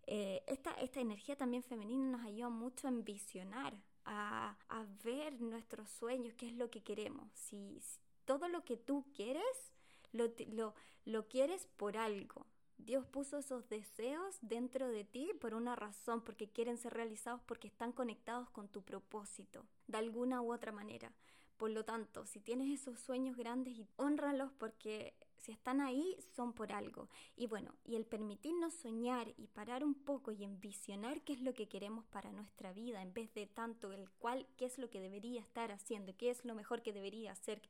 Eh, 0.05 0.43
esta, 0.45 0.73
esta 0.73 1.01
energía 1.01 1.35
también 1.35 1.63
femenina 1.63 2.17
nos 2.17 2.27
ayuda 2.27 2.49
mucho 2.49 2.87
a 2.87 2.91
visionar, 2.91 3.75
a, 4.09 4.85
ver 5.03 5.39
nuestros 5.41 5.89
sueños, 5.89 6.33
qué 6.33 6.47
es 6.47 6.53
lo 6.53 6.69
que 6.69 6.81
queremos. 6.81 7.31
Si, 7.33 7.79
todo 8.25 8.47
lo 8.47 8.63
que 8.63 8.77
tú 8.77 9.05
quieres, 9.13 9.73
lo, 10.11 10.25
lo, 10.51 10.73
lo 11.05 11.27
quieres 11.27 11.67
por 11.77 11.97
algo. 11.97 12.45
Dios 12.77 13.05
puso 13.05 13.37
esos 13.37 13.67
deseos 13.67 14.37
dentro 14.41 14.87
de 14.87 15.03
ti 15.03 15.31
por 15.39 15.53
una 15.53 15.75
razón, 15.75 16.21
porque 16.21 16.49
quieren 16.49 16.77
ser 16.77 16.93
realizados, 16.93 17.41
porque 17.45 17.67
están 17.67 17.91
conectados 17.91 18.49
con 18.49 18.67
tu 18.67 18.81
propósito, 18.83 19.65
de 19.87 19.97
alguna 19.97 20.41
u 20.41 20.53
otra 20.53 20.71
manera. 20.71 21.11
Por 21.57 21.71
lo 21.71 21.83
tanto, 21.83 22.25
si 22.25 22.39
tienes 22.39 22.69
esos 22.79 22.99
sueños 22.99 23.35
grandes, 23.35 23.77
honralos 23.97 24.51
porque 24.53 25.13
si 25.41 25.51
están 25.51 25.81
ahí 25.81 26.15
son 26.35 26.53
por 26.53 26.71
algo. 26.71 27.09
Y 27.35 27.47
bueno, 27.47 27.73
y 27.85 27.95
el 27.95 28.05
permitirnos 28.05 28.73
soñar 28.73 29.33
y 29.37 29.47
parar 29.47 29.83
un 29.83 29.93
poco 29.93 30.31
y 30.31 30.43
envisionar 30.43 31.21
qué 31.21 31.33
es 31.33 31.41
lo 31.41 31.53
que 31.53 31.67
queremos 31.67 32.05
para 32.05 32.31
nuestra 32.31 32.73
vida, 32.73 33.01
en 33.01 33.13
vez 33.13 33.33
de 33.33 33.47
tanto 33.47 33.91
el 33.91 34.09
cual, 34.11 34.45
qué 34.57 34.65
es 34.65 34.77
lo 34.77 34.89
que 34.89 35.01
debería 35.01 35.41
estar 35.41 35.71
haciendo, 35.71 36.15
qué 36.17 36.29
es 36.29 36.45
lo 36.45 36.55
mejor 36.55 36.81
que 36.81 36.93
debería 36.93 37.31
hacer. 37.31 37.61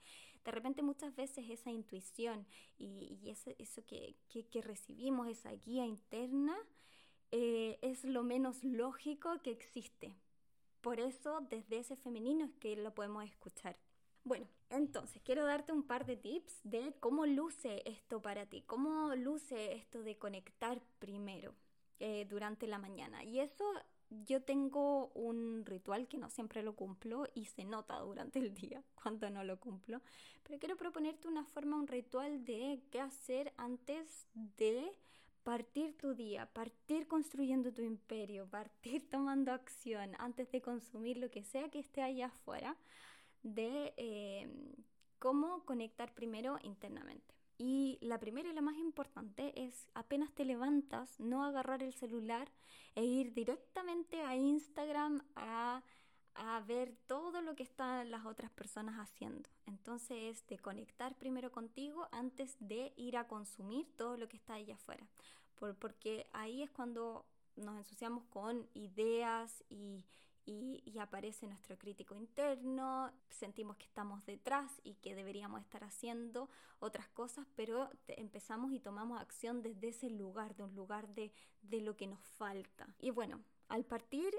De 0.43 0.51
repente 0.51 0.81
muchas 0.81 1.15
veces 1.15 1.49
esa 1.49 1.71
intuición 1.71 2.45
y, 2.77 3.19
eso, 3.29 3.51
eso 3.57 3.85
que, 3.85 4.15
que, 4.29 4.61
recibimos, 4.61 5.27
esa 5.27 5.51
guía 5.51 5.85
interna, 5.85 6.57
eh, 7.31 7.77
es 7.81 8.03
lo 8.03 8.23
menos 8.23 8.63
lógico 8.63 9.41
que 9.43 9.51
existe. 9.51 10.15
Por 10.81 10.99
eso 10.99 11.41
desde 11.49 11.79
ese 11.79 11.95
femenino 11.97 12.45
es 12.45 12.53
que 12.55 12.75
lo 12.77 12.93
podemos 12.93 13.25
escuchar. 13.25 13.77
Bueno, 14.23 14.47
entonces 14.69 15.21
quiero 15.23 15.45
darte 15.45 15.71
un 15.71 15.83
par 15.83 16.05
de 16.05 16.17
tips 16.17 16.59
de 16.63 16.93
cómo 16.99 17.25
luce 17.25 17.81
esto 17.85 18.21
para 18.21 18.45
ti, 18.45 18.61
cómo 18.61 19.15
luce 19.15 19.73
esto 19.73 20.03
de 20.03 20.17
conectar 20.17 20.81
primero 20.99 21.55
eh, 21.99 22.25
durante 22.29 22.67
la 22.67 22.77
mañana. 22.77 23.23
Y 23.23 23.39
eso 23.39 23.65
yo 24.09 24.41
tengo 24.41 25.07
un 25.09 25.65
ritual 25.65 26.07
que 26.07 26.17
no 26.17 26.29
siempre 26.29 26.63
lo 26.63 26.75
cumplo 26.75 27.27
y 27.35 27.45
se 27.45 27.63
nota 27.63 27.99
durante 27.99 28.39
el 28.39 28.53
día 28.53 28.83
cuando 28.95 29.29
no 29.29 29.43
lo 29.43 29.59
cumplo, 29.59 30.01
pero 30.43 30.59
quiero 30.59 30.77
proponerte 30.77 31.27
una 31.27 31.45
forma, 31.45 31.77
un 31.77 31.87
ritual 31.87 32.43
de 32.45 32.81
qué 32.91 33.01
hacer 33.01 33.53
antes 33.57 34.27
de 34.33 34.91
partir 35.43 35.97
tu 35.97 36.13
día, 36.13 36.45
partir 36.47 37.07
construyendo 37.07 37.71
tu 37.71 37.81
imperio, 37.81 38.47
partir 38.47 39.09
tomando 39.11 39.51
acción 39.51 40.15
antes 40.19 40.51
de 40.51 40.61
consumir 40.61 41.17
lo 41.17 41.29
que 41.29 41.43
sea 41.43 41.69
que 41.69 41.79
esté 41.79 42.01
allá 42.01 42.27
afuera 42.27 42.75
de 43.43 43.93
eh, 43.97 44.49
cómo 45.19 45.65
conectar 45.65 46.13
primero 46.13 46.57
internamente. 46.63 47.35
Y 47.57 47.97
la 48.01 48.19
primera 48.19 48.49
y 48.49 48.53
la 48.53 48.61
más 48.61 48.77
importante 48.77 49.51
es 49.61 49.87
apenas 49.93 50.31
te 50.33 50.45
levantas, 50.45 51.19
no 51.19 51.43
agarrar 51.43 51.83
el 51.83 51.93
celular 51.93 52.49
e 52.95 53.03
ir 53.03 53.33
directamente 53.33 54.21
a 54.21 54.35
Instagram 54.35 55.21
a, 55.35 55.83
a 56.35 56.61
ver 56.61 56.95
todo 57.05 57.41
lo 57.41 57.55
que 57.55 57.63
están 57.63 58.11
las 58.11 58.25
otras 58.25 58.49
personas 58.51 58.95
haciendo. 58.95 59.49
Entonces 59.65 60.37
es 60.37 60.47
de 60.47 60.57
conectar 60.57 61.17
primero 61.17 61.51
contigo 61.51 62.07
antes 62.13 62.55
de 62.59 62.93
ir 62.95 63.17
a 63.17 63.27
consumir 63.27 63.87
todo 63.97 64.15
lo 64.15 64.29
que 64.29 64.37
está 64.37 64.53
allá 64.53 64.75
afuera. 64.75 65.05
Por, 65.55 65.75
porque 65.75 66.27
ahí 66.31 66.63
es 66.63 66.71
cuando 66.71 67.25
nos 67.57 67.77
ensuciamos 67.77 68.23
con 68.29 68.69
ideas 68.73 69.65
y, 69.69 70.05
y, 70.49 70.99
aparece 70.99 71.47
nuestro 71.47 71.77
crítico 71.77 72.15
interno, 72.15 73.11
sentimos 73.29 73.77
que 73.77 73.85
estamos 73.85 74.25
detrás 74.25 74.69
y 74.83 74.95
que 74.95 75.15
deberíamos 75.15 75.61
estar 75.61 75.83
haciendo 75.83 76.49
otras 76.79 77.07
cosas, 77.09 77.47
pero 77.55 77.89
empezamos 78.07 78.73
y 78.73 78.79
tomamos 78.79 79.21
acción 79.21 79.61
desde 79.61 79.89
ese 79.89 80.09
lugar, 80.09 80.55
de 80.55 80.63
un 80.63 80.75
lugar 80.75 81.07
de, 81.09 81.31
de 81.61 81.81
lo 81.81 81.95
que 81.95 82.07
nos 82.07 82.19
falta. 82.19 82.93
Y 82.99 83.11
bueno, 83.11 83.41
al 83.69 83.85
partir 83.85 84.33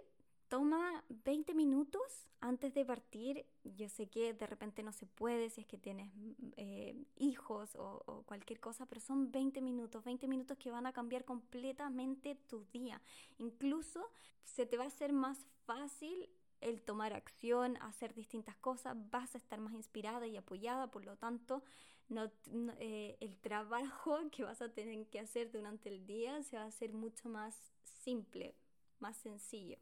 toma 0.51 1.05
20 1.09 1.55
minutos 1.55 2.03
antes 2.41 2.75
de 2.75 2.85
partir. 2.85 3.47
Yo 3.63 3.89
sé 3.89 4.09
que 4.09 4.35
de 4.35 4.47
repente 4.49 4.83
no 4.83 4.93
se 4.93 5.07
puede 5.07 5.49
si 5.49 5.61
es 5.63 5.67
que 5.67 5.79
tienes 5.79 6.13
eh, 6.57 6.95
hijos 7.17 7.77
o, 7.77 8.25
cualquier 8.27 8.59
cosa, 8.59 8.85
pero 8.85 9.01
son 9.01 9.31
20 9.31 9.63
minutos, 9.63 10.05
20 10.05 10.27
minutos 10.27 10.59
que 10.59 10.73
van 10.73 10.87
a 10.87 10.93
cambiar 10.93 11.25
completamente 11.25 12.35
tu 12.35 12.65
día. 12.73 13.01
Incluso 13.39 14.11
se 14.45 14.67
te 14.67 14.77
va 14.77 14.85
a 14.85 14.89
hacer 14.89 15.13
más 15.13 15.39
fácil 15.65 16.29
el 16.61 16.83
tomar 16.83 17.13
acción, 17.13 17.77
hacer 17.81 18.13
distintas 18.13 18.57
cosas, 18.57 18.97
vas 19.11 19.35
a 19.37 19.39
estar 19.39 19.61
más 19.61 19.73
inspirada 19.73 20.27
y 20.27 20.37
apoyada, 20.37 20.91
por 20.91 21.05
lo 21.05 21.17
tanto, 21.17 21.63
no, 22.09 22.29
eh, 22.81 23.17
el 23.21 23.39
trabajo 23.39 24.19
que 24.33 24.43
vas 24.43 24.61
a 24.61 24.69
tener 24.69 25.07
que 25.07 25.21
hacer 25.21 25.53
durante 25.53 25.89
el 25.89 26.07
día 26.07 26.43
se 26.43 26.57
va 26.57 26.65
a 26.65 26.67
hacer 26.67 26.93
mucho 26.93 27.29
más 27.29 27.73
simple, 27.85 28.57
más 28.99 29.17
sencillo 29.17 29.79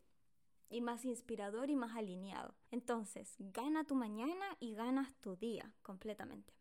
y 0.70 0.80
más 0.80 1.04
inspirador 1.04 1.70
y 1.70 1.76
más 1.76 1.96
alineado. 1.96 2.54
Entonces, 2.70 3.34
gana 3.38 3.84
tu 3.84 3.94
mañana 3.94 4.56
y 4.60 4.74
ganas 4.74 5.14
tu 5.16 5.36
día 5.36 5.72
completamente. 5.82 6.52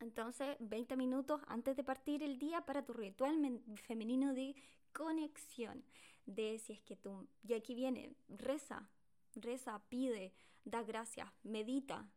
Entonces, 0.00 0.56
20 0.60 0.96
minutos 0.96 1.40
antes 1.46 1.76
de 1.76 1.84
partir 1.84 2.22
el 2.22 2.38
día 2.38 2.64
para 2.64 2.84
tu 2.84 2.92
ritual 2.92 3.62
femenino 3.76 4.32
de 4.32 4.54
conexión. 4.92 5.84
De 6.26 6.58
si 6.58 6.72
es 6.72 6.80
que 6.80 6.96
tú, 6.96 7.28
y 7.42 7.54
aquí 7.54 7.74
viene, 7.74 8.14
reza, 8.28 8.88
reza, 9.34 9.82
pide, 9.88 10.32
da 10.64 10.82
gracias, 10.82 11.28
medita, 11.42 12.08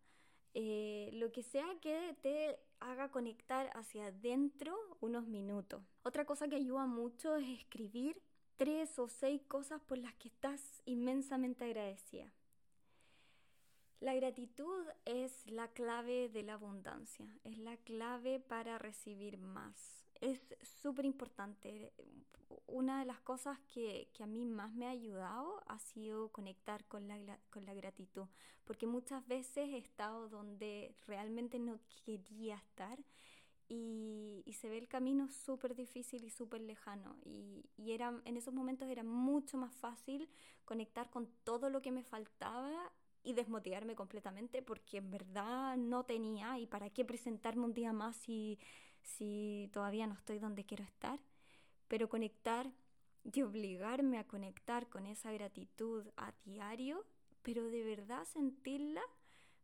eh, 0.54 1.10
lo 1.14 1.32
que 1.32 1.42
sea 1.42 1.66
que 1.82 2.16
te 2.22 2.60
haga 2.80 3.10
conectar 3.10 3.70
hacia 3.76 4.08
adentro 4.08 4.78
unos 5.00 5.26
minutos. 5.28 5.82
Otra 6.04 6.26
cosa 6.26 6.48
que 6.48 6.58
ayuda 6.58 6.86
mucho 6.86 7.36
es 7.38 7.48
escribir 7.50 8.22
tres 8.58 8.98
o 9.00 9.08
seis 9.08 9.42
cosas 9.48 9.82
por 9.82 9.98
las 9.98 10.14
que 10.16 10.30
estás 10.30 10.82
inmensamente 10.86 11.66
agradecida. 11.66 12.32
La 14.00 14.14
gratitud 14.16 14.86
es 15.06 15.48
la 15.48 15.70
clave 15.70 16.28
de 16.28 16.44
la 16.44 16.56
abundancia, 16.56 17.26
es 17.46 17.58
la 17.58 17.78
clave 17.78 18.40
para 18.42 18.78
recibir 18.78 19.38
más. 19.38 20.04
Es 20.20 20.42
súper 20.82 21.06
importante. 21.06 21.94
Una 22.68 23.00
de 23.00 23.06
las 23.06 23.22
cosas 23.22 23.58
que, 23.74 24.10
que, 24.14 24.24
a 24.24 24.28
mí 24.28 24.46
más 24.46 24.74
me 24.74 24.88
ha 24.88 24.90
ayudado 24.90 25.64
ha 25.68 25.80
sido 25.80 26.34
conectar 26.34 26.86
con 26.86 27.08
la, 27.08 27.40
con 27.50 27.66
la 27.66 27.74
gratitud, 27.74 28.28
porque 28.66 28.88
muchas 28.88 29.26
veces 29.26 29.70
he 29.70 29.78
estado 29.78 30.28
donde 30.28 30.96
realmente 31.08 31.58
no 31.58 31.80
quería 32.06 32.56
estar 32.56 33.00
y, 33.70 34.44
y, 34.46 34.54
se 34.54 34.70
ve 34.70 34.78
el 34.78 34.88
camino 34.88 35.30
súper 35.30 35.76
difícil 35.76 36.24
y 36.24 36.30
súper 36.30 36.62
lejano. 36.62 37.16
Y, 37.24 37.66
y 37.78 37.92
era, 37.92 38.22
en 38.26 38.38
esos 38.38 38.54
momentos 38.54 38.90
era 38.90 39.04
mucho 39.04 39.58
más 39.58 39.74
fácil 39.76 40.30
conectar 40.66 41.10
con 41.10 41.28
todo 41.44 41.70
lo 41.70 41.82
que 41.82 41.92
me 41.92 42.04
faltaba 42.04 42.92
y 43.24 43.34
desmotivarme 43.34 43.96
completamente 43.96 44.62
porque 44.62 44.98
en 44.98 45.10
verdad 45.10 45.78
no 45.78 46.04
tenía 46.04 46.60
y 46.60 46.68
para 46.68 46.90
qué 46.90 47.06
presentarme 47.06 47.64
un 47.64 47.74
día 47.74 47.94
más 47.94 48.18
si, 48.18 48.60
si 49.02 49.70
todavía 49.72 50.08
no 50.08 50.14
estoy 50.14 50.40
donde 50.40 50.66
quiero 50.66 50.84
estar. 50.84 51.20
Pero 51.88 52.10
conectar 52.10 52.72
y 53.24 53.42
obligarme 53.42 54.18
a 54.18 54.28
conectar 54.28 54.90
con 54.90 55.06
esa 55.06 55.32
gratitud 55.32 56.06
a 56.18 56.34
diario, 56.44 57.06
pero 57.42 57.64
de 57.66 57.84
verdad 57.84 58.26
sentirla, 58.26 59.02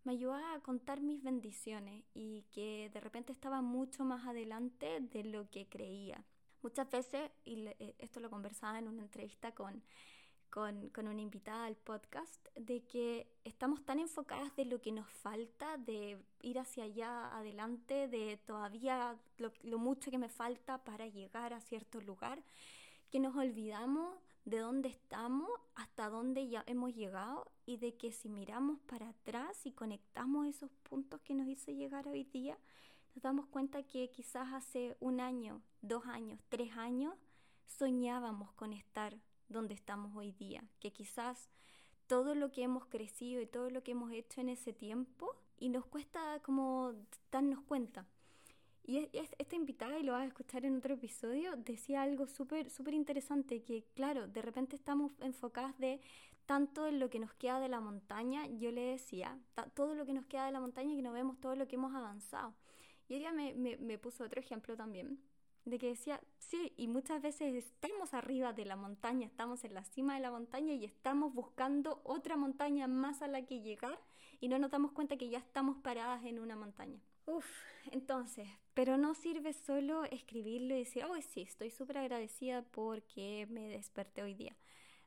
me 0.09 0.15
ayudaba 0.15 0.55
a 0.55 0.59
contar 0.61 1.01
mis 1.01 1.21
bendiciones 1.21 2.03
y 2.15 2.41
que 2.51 2.89
de 2.91 2.99
repente 2.99 3.31
estaba 3.31 3.61
mucho 3.61 4.03
más 4.03 4.25
adelante 4.25 5.01
de 5.01 5.23
lo 5.23 5.47
que 5.51 5.67
creía. 5.67 6.25
Muchas 6.63 6.89
veces, 6.89 7.29
y 7.45 7.67
eh, 7.67 7.95
esto 7.99 8.19
lo 8.19 8.31
conversaba 8.31 8.79
en 8.79 8.87
una 8.87 9.03
entrevista 9.03 9.51
con 9.51 9.83
con, 10.49 10.89
con, 10.89 11.07
una 11.07 11.21
invitada 11.21 11.65
al 11.65 11.75
podcast, 11.75 12.43
de 12.55 12.81
que 12.85 13.27
estamos 13.43 13.85
tan 13.85 13.99
enfocadas 13.99 14.55
de 14.55 14.65
lo 14.65 14.81
que 14.81 14.91
nos 14.91 15.07
falta, 15.07 15.77
de 15.77 16.17
ir 16.41 16.57
hacia 16.57 16.85
allá 16.85 17.37
adelante, 17.37 18.07
de 18.07 18.37
todavía 18.47 19.15
lo, 19.37 19.51
lo 19.61 19.77
mucho 19.77 20.09
que 20.09 20.17
me 20.17 20.27
falta 20.27 20.83
para 20.83 21.05
llegar 21.05 21.53
a 21.53 21.61
cierto 21.61 22.01
lugar, 22.01 22.41
que 23.11 23.19
nos 23.19 23.35
olvidamos 23.35 24.17
de 24.45 24.59
dónde 24.59 24.89
estamos, 24.89 25.49
hasta 25.75 26.09
dónde 26.09 26.47
ya 26.47 26.63
hemos 26.67 26.95
llegado 26.95 27.51
y 27.65 27.77
de 27.77 27.95
que 27.95 28.11
si 28.11 28.29
miramos 28.29 28.79
para 28.81 29.09
atrás 29.09 29.65
y 29.65 29.71
conectamos 29.71 30.47
esos 30.47 30.71
puntos 30.83 31.21
que 31.21 31.35
nos 31.35 31.47
hizo 31.47 31.71
llegar 31.71 32.07
hoy 32.07 32.23
día, 32.23 32.57
nos 33.15 33.23
damos 33.23 33.47
cuenta 33.47 33.83
que 33.83 34.09
quizás 34.09 34.53
hace 34.53 34.95
un 34.99 35.19
año, 35.19 35.61
dos 35.81 36.05
años, 36.05 36.39
tres 36.49 36.75
años, 36.77 37.15
soñábamos 37.65 38.51
con 38.53 38.73
estar 38.73 39.17
donde 39.47 39.73
estamos 39.73 40.15
hoy 40.15 40.31
día, 40.31 40.63
que 40.79 40.91
quizás 40.91 41.49
todo 42.07 42.33
lo 42.33 42.51
que 42.51 42.63
hemos 42.63 42.85
crecido 42.85 43.41
y 43.41 43.45
todo 43.45 43.69
lo 43.69 43.83
que 43.83 43.91
hemos 43.91 44.11
hecho 44.11 44.41
en 44.41 44.49
ese 44.49 44.73
tiempo 44.73 45.35
y 45.57 45.69
nos 45.69 45.85
cuesta 45.85 46.39
como 46.41 46.93
darnos 47.31 47.61
cuenta. 47.61 48.07
Y 48.89 49.07
esta 49.37 49.55
invitada, 49.55 49.99
y 49.99 50.03
lo 50.03 50.13
vas 50.13 50.23
a 50.23 50.25
escuchar 50.25 50.65
en 50.65 50.75
otro 50.75 50.95
episodio, 50.95 51.55
decía 51.57 52.01
algo 52.01 52.25
súper 52.25 52.71
súper 52.71 52.95
interesante, 52.95 53.61
que 53.61 53.83
claro, 53.93 54.27
de 54.27 54.41
repente 54.41 54.75
estamos 54.75 55.11
enfocadas 55.21 55.77
de 55.77 56.01
tanto 56.47 56.87
en 56.87 56.97
lo 56.99 57.07
que 57.11 57.19
nos 57.19 57.31
queda 57.35 57.59
de 57.59 57.69
la 57.69 57.81
montaña, 57.81 58.47
yo 58.47 58.71
le 58.71 58.81
decía, 58.81 59.37
todo 59.75 59.93
lo 59.93 60.07
que 60.07 60.13
nos 60.13 60.25
queda 60.25 60.47
de 60.47 60.53
la 60.53 60.59
montaña 60.59 60.91
y 60.91 60.95
que 60.95 61.01
no 61.03 61.13
vemos 61.13 61.39
todo 61.39 61.55
lo 61.55 61.67
que 61.67 61.75
hemos 61.75 61.93
avanzado. 61.93 62.55
Y 63.07 63.13
ella 63.13 63.31
me, 63.31 63.53
me, 63.53 63.77
me 63.77 63.99
puso 63.99 64.23
otro 64.23 64.39
ejemplo 64.41 64.75
también, 64.75 65.19
de 65.65 65.77
que 65.77 65.89
decía, 65.89 66.19
sí, 66.39 66.73
y 66.75 66.87
muchas 66.87 67.21
veces 67.21 67.53
estamos 67.53 68.15
arriba 68.15 68.53
de 68.53 68.65
la 68.65 68.75
montaña, 68.75 69.27
estamos 69.27 69.63
en 69.65 69.75
la 69.75 69.83
cima 69.83 70.15
de 70.15 70.21
la 70.21 70.31
montaña 70.31 70.73
y 70.73 70.83
estamos 70.85 71.31
buscando 71.31 72.01
otra 72.03 72.37
montaña 72.37 72.87
más 72.87 73.21
a 73.21 73.27
la 73.27 73.45
que 73.45 73.61
llegar 73.61 73.99
y 74.39 74.47
no 74.47 74.57
nos 74.57 74.71
damos 74.71 74.93
cuenta 74.93 75.15
que 75.15 75.29
ya 75.29 75.37
estamos 75.37 75.77
paradas 75.77 76.25
en 76.25 76.39
una 76.39 76.55
montaña. 76.55 76.99
Uf, 77.31 77.45
entonces, 77.91 78.49
pero 78.73 78.97
no 78.97 79.13
sirve 79.13 79.53
solo 79.53 80.03
escribirlo 80.05 80.73
y 80.73 80.79
decir, 80.79 81.05
oh 81.05 81.21
sí, 81.21 81.41
estoy 81.41 81.69
súper 81.69 81.99
agradecida 81.99 82.63
porque 82.63 83.45
me 83.51 83.67
desperté 83.67 84.23
hoy 84.23 84.33
día, 84.33 84.57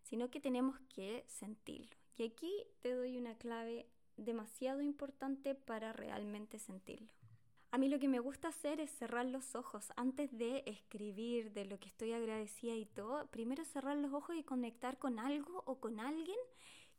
sino 0.04 0.30
que 0.30 0.38
tenemos 0.38 0.78
que 0.94 1.24
sentirlo. 1.26 1.96
Y 2.16 2.22
aquí 2.22 2.52
te 2.80 2.94
doy 2.94 3.16
una 3.16 3.34
clave 3.34 3.88
demasiado 4.16 4.82
importante 4.82 5.56
para 5.56 5.92
realmente 5.92 6.60
sentirlo. 6.60 7.12
A 7.72 7.78
mí 7.78 7.88
lo 7.88 7.98
que 7.98 8.06
me 8.06 8.20
gusta 8.20 8.48
hacer 8.48 8.78
es 8.78 8.92
cerrar 8.92 9.26
los 9.26 9.56
ojos 9.56 9.92
antes 9.96 10.30
de 10.30 10.62
escribir 10.66 11.52
de 11.52 11.64
lo 11.64 11.80
que 11.80 11.88
estoy 11.88 12.12
agradecida 12.12 12.76
y 12.76 12.86
todo. 12.86 13.26
Primero 13.32 13.64
cerrar 13.64 13.96
los 13.96 14.12
ojos 14.12 14.36
y 14.36 14.44
conectar 14.44 14.96
con 14.96 15.18
algo 15.18 15.64
o 15.66 15.80
con 15.80 15.98
alguien 15.98 16.38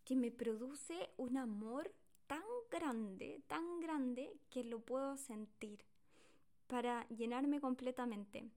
que 0.03 0.18
me 0.18 0.32
produce 0.32 1.12
un 1.15 1.38
amor 1.38 1.94
grande, 2.74 3.42
tan 3.48 3.80
grande 3.80 4.34
que 4.50 4.63
lo 4.63 4.80
puedo 4.80 5.15
sentir 5.18 5.80
para 6.68 7.08
llenarme 7.10 7.62
completamente. 7.62 8.50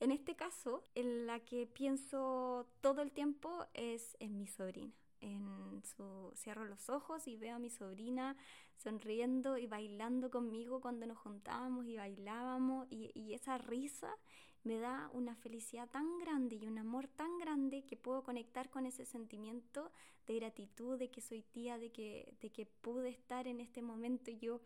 En 0.00 0.10
este 0.10 0.34
caso, 0.34 0.84
en 0.94 1.26
la 1.26 1.40
que 1.40 1.66
pienso 1.66 2.66
todo 2.80 3.02
el 3.02 3.12
tiempo 3.12 3.66
es 3.74 4.16
en 4.20 4.38
mi 4.38 4.46
sobrina 4.46 4.92
en 5.20 5.82
su 5.84 6.32
cierro 6.36 6.64
los 6.64 6.88
ojos 6.88 7.26
y 7.26 7.36
veo 7.36 7.56
a 7.56 7.58
mi 7.58 7.70
sobrina 7.70 8.36
sonriendo 8.76 9.58
y 9.58 9.66
bailando 9.66 10.30
conmigo 10.30 10.80
cuando 10.80 11.06
nos 11.06 11.18
juntábamos 11.18 11.86
y 11.86 11.96
bailábamos 11.96 12.86
y, 12.90 13.10
y, 13.14 13.34
esa 13.34 13.58
risa 13.58 14.16
me 14.64 14.78
da 14.78 15.10
una 15.12 15.34
felicidad 15.36 15.88
tan 15.88 16.18
grande 16.18 16.56
y 16.56 16.66
un 16.66 16.78
amor 16.78 17.08
tan 17.08 17.38
grande 17.38 17.84
que 17.84 17.96
puedo 17.96 18.22
conectar 18.22 18.70
con 18.70 18.86
ese 18.86 19.04
sentimiento 19.04 19.90
de 20.26 20.36
gratitud 20.36 20.98
de 20.98 21.10
que 21.10 21.20
soy 21.20 21.42
tía 21.42 21.78
de 21.78 21.90
que, 21.90 22.34
de 22.40 22.50
que 22.50 22.66
pude 22.66 23.08
estar 23.08 23.46
en 23.46 23.60
este 23.60 23.82
momento. 23.82 24.30
Yo 24.30 24.60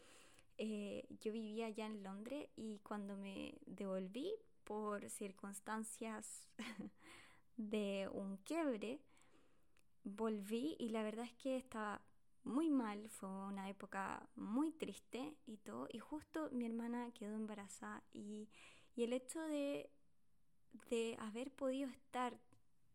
eh, 0.58 1.06
yo 1.20 1.32
vivía 1.32 1.66
allá 1.66 1.86
en 1.86 2.02
Londres 2.02 2.48
y 2.56 2.78
cuando 2.80 3.16
me 3.16 3.58
devolví 3.66 4.32
por 4.64 5.08
circunstancias 5.08 6.46
de 7.56 8.08
un 8.12 8.36
quiebre 8.38 9.00
volví 10.04 10.76
y 10.78 10.90
la 10.90 11.02
verdad 11.02 11.24
es 11.24 11.32
que 11.34 11.56
estaba 11.56 12.02
muy 12.44 12.70
mal, 12.70 13.08
fue 13.08 13.28
una 13.28 13.68
época 13.68 14.28
muy 14.34 14.72
triste 14.72 15.36
y 15.46 15.58
todo, 15.58 15.88
y 15.92 16.00
justo 16.00 16.48
mi 16.50 16.66
hermana 16.66 17.10
quedó 17.12 17.34
embarazada 17.34 18.02
y, 18.12 18.48
y 18.96 19.04
el 19.04 19.12
hecho 19.12 19.40
de, 19.42 19.90
de 20.90 21.16
haber 21.20 21.50
podido 21.50 21.88
estar 21.88 22.38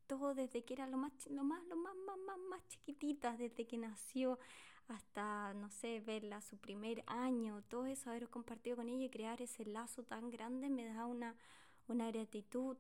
todo 0.08 0.34
desde 0.34 0.64
que 0.64 0.74
era 0.74 0.88
lo 0.88 0.98
más, 0.98 1.12
lo 1.28 1.44
más, 1.44 1.64
lo 1.66 1.76
más, 1.76 1.96
más, 2.06 2.18
más, 2.18 2.38
más 2.50 2.68
chiquitita, 2.70 3.36
desde 3.38 3.68
que 3.68 3.78
nació 3.78 4.40
hasta, 4.88 5.54
no 5.54 5.70
sé, 5.70 6.00
verla 6.00 6.42
su 6.42 6.58
primer 6.58 7.04
año, 7.08 7.62
todo 7.68 7.86
eso, 7.86 8.10
haber 8.10 8.30
compartido 8.30 8.78
con 8.78 8.88
ella 8.88 9.06
y 9.06 9.10
crear 9.10 9.42
ese 9.42 9.66
lazo 9.66 10.04
tan 10.04 10.30
grande 10.30 10.70
me 10.70 10.86
da 10.86 11.06
una, 11.06 11.36
una 11.88 12.10
gratitud 12.10 12.78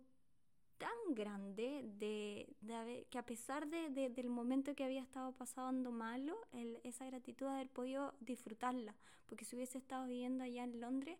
tan 0.77 1.15
grande 1.15 1.83
de, 1.97 2.47
de 2.61 3.07
que 3.09 3.17
a 3.17 3.25
pesar 3.25 3.67
de, 3.67 3.89
de, 3.89 4.09
del 4.09 4.29
momento 4.29 4.75
que 4.75 4.83
había 4.83 5.01
estado 5.01 5.31
pasando 5.33 5.91
malo, 5.91 6.37
el, 6.53 6.79
esa 6.83 7.05
gratitud 7.05 7.47
de 7.47 7.51
haber 7.51 7.69
podido 7.69 8.13
disfrutarla, 8.21 8.95
porque 9.25 9.43
si 9.43 9.55
hubiese 9.55 9.77
estado 9.77 10.07
viviendo 10.07 10.43
allá 10.43 10.63
en 10.63 10.79
Londres, 10.79 11.17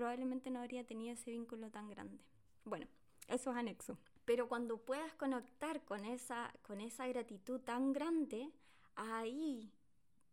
probablemente 0.00 0.48
no 0.48 0.60
habría 0.60 0.82
tenido 0.82 1.12
ese 1.12 1.30
vínculo 1.30 1.70
tan 1.70 1.90
grande. 1.90 2.18
Bueno, 2.64 2.86
eso 3.28 3.50
es 3.50 3.56
anexo. 3.58 3.98
Pero 4.24 4.48
cuando 4.48 4.78
puedas 4.78 5.12
conectar 5.12 5.84
con 5.84 6.06
esa, 6.06 6.54
con 6.62 6.80
esa 6.80 7.06
gratitud 7.06 7.60
tan 7.60 7.92
grande, 7.92 8.50
ahí 8.96 9.70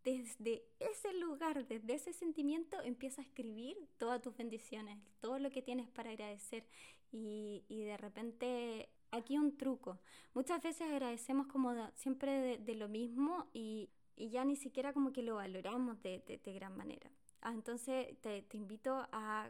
desde 0.06 0.64
ese 0.80 1.14
lugar, 1.16 1.68
desde 1.68 1.96
ese 1.96 2.14
sentimiento, 2.14 2.82
empieza 2.82 3.22
a 3.22 3.26
escribir 3.26 3.76
todas 3.98 4.22
tus 4.22 4.38
bendiciones, 4.38 5.00
todo 5.20 5.38
lo 5.38 5.50
que 5.50 5.62
tienes 5.62 5.90
para 5.90 6.12
agradecer. 6.12 6.66
Y, 7.12 7.66
y 7.68 7.84
de 7.84 7.98
repente, 7.98 8.88
aquí 9.12 9.38
un 9.38 9.58
truco. 9.58 10.00
Muchas 10.34 10.64
veces 10.64 10.88
agradecemos 10.88 11.48
como 11.48 11.74
siempre 11.96 12.58
de, 12.58 12.76
lo 12.76 12.88
mismo 12.88 13.48
y, 13.52 13.90
y, 14.16 14.30
ya 14.30 14.46
ni 14.46 14.56
siquiera 14.56 14.94
como 14.94 15.12
que 15.12 15.24
lo 15.24 15.36
valoramos 15.36 16.02
de, 16.04 16.24
de, 16.26 16.38
de 16.38 16.54
gran 16.54 16.78
manera. 16.78 17.12
Ah, 17.48 17.54
entonces 17.54 18.20
te, 18.20 18.46
invito 18.52 19.08
a, 19.14 19.50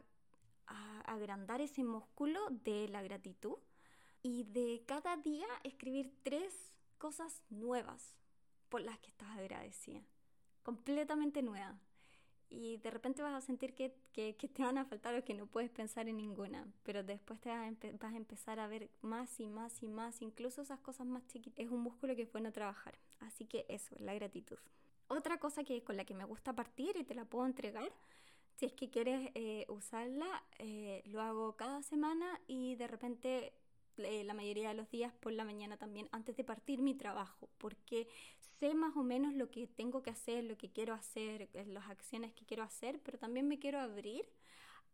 agrandar 1.05 1.61
ese 1.61 1.83
músculo 1.83 2.39
de 2.51 2.87
la 2.89 3.01
gratitud 3.01 3.57
y 4.21 4.43
de 4.43 4.83
cada 4.85 5.17
día 5.17 5.47
escribir 5.63 6.13
tres 6.21 6.53
cosas 6.99 7.41
nuevas 7.49 8.13
por 8.69 8.81
las 8.81 8.99
que 8.99 9.07
estás 9.07 9.29
agradecida 9.35 10.03
completamente 10.61 11.41
nueva. 11.41 11.75
Y 12.49 12.77
de 12.77 12.91
repente 12.91 13.23
vas 13.23 13.33
a 13.33 13.41
sentir 13.41 13.73
que, 13.73 13.89
te 14.13 14.61
van 14.61 14.77
a 14.77 14.85
faltar 14.85 15.15
o 15.15 15.25
que 15.25 15.33
no 15.33 15.47
puedes 15.47 15.71
pensar 15.71 16.07
en 16.07 16.17
ninguna, 16.17 16.67
pero 16.83 17.01
después 17.01 17.39
te 17.39 17.49
vas 17.49 17.67
a, 17.67 17.97
vas 17.99 18.13
a, 18.13 18.17
empezar 18.17 18.59
a 18.59 18.67
ver 18.67 18.91
más 19.01 19.39
y 19.39 19.47
más 19.47 19.81
y 19.81 19.87
más, 19.87 20.21
incluso 20.21 20.61
esas 20.61 20.79
cosas 20.81 21.07
más 21.07 21.25
chiquitas. 21.25 21.65
Es 21.65 21.71
un 21.71 21.81
músculo 21.81 22.15
que 22.15 22.21
es 22.23 22.31
bueno 22.31 22.51
trabajar. 22.51 22.99
Así 23.21 23.47
que 23.47 23.65
eso, 23.69 23.95
la 23.97 24.13
gratitud. 24.13 24.59
Otra 25.09 25.39
cosa 25.39 25.63
que 25.63 25.83
con 25.83 25.97
la 25.97 26.05
que 26.05 26.13
me 26.13 26.25
gusta 26.25 26.53
partir 26.53 26.97
y 26.97 27.03
te 27.03 27.15
la 27.15 27.25
puedo 27.25 27.45
entregar, 27.45 27.91
si 28.55 28.65
es 28.65 28.73
que 28.73 28.89
quieres 28.89 29.31
eh, 29.35 29.65
usarla, 29.69 30.43
eh, 30.59 31.03
lo 31.05 31.21
hago 31.21 31.55
cada 31.55 31.83
semana 31.83 32.39
y 32.47 32.75
de 32.75 32.87
repente 32.87 33.53
eh, 33.97 34.23
la 34.23 34.35
mayoría 34.35 34.69
de 34.69 34.75
los 34.75 34.89
días 34.91 35.11
por 35.19 35.31
la 35.31 35.43
mañana 35.43 35.77
también 35.77 36.07
antes 36.11 36.37
de 36.37 36.43
partir 36.43 36.81
mi 36.81 36.93
trabajo, 36.93 37.49
porque 37.57 38.07
sé 38.59 38.75
más 38.75 38.95
o 38.95 39.03
menos 39.03 39.33
lo 39.33 39.49
que 39.49 39.67
tengo 39.67 40.03
que 40.03 40.11
hacer, 40.11 40.43
lo 40.43 40.57
que 40.57 40.69
quiero 40.69 40.93
hacer, 40.93 41.49
eh, 41.53 41.65
las 41.65 41.89
acciones 41.89 42.31
que 42.33 42.45
quiero 42.45 42.63
hacer, 42.63 42.99
pero 43.01 43.17
también 43.17 43.47
me 43.47 43.57
quiero 43.57 43.79
abrir 43.79 44.29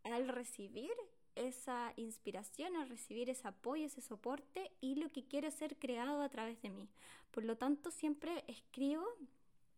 al 0.04 0.28
recibir 0.28 0.92
esa 1.34 1.92
inspiración, 1.96 2.76
al 2.76 2.88
recibir 2.88 3.28
ese 3.28 3.48
apoyo, 3.48 3.84
ese 3.84 4.00
soporte 4.00 4.70
y 4.80 4.94
lo 4.94 5.10
que 5.10 5.24
quiere 5.24 5.50
ser 5.50 5.76
creado 5.76 6.22
a 6.22 6.28
través 6.30 6.62
de 6.62 6.70
mí. 6.70 6.88
Por 7.30 7.44
lo 7.44 7.56
tanto, 7.56 7.90
siempre 7.90 8.44
escribo, 8.46 9.04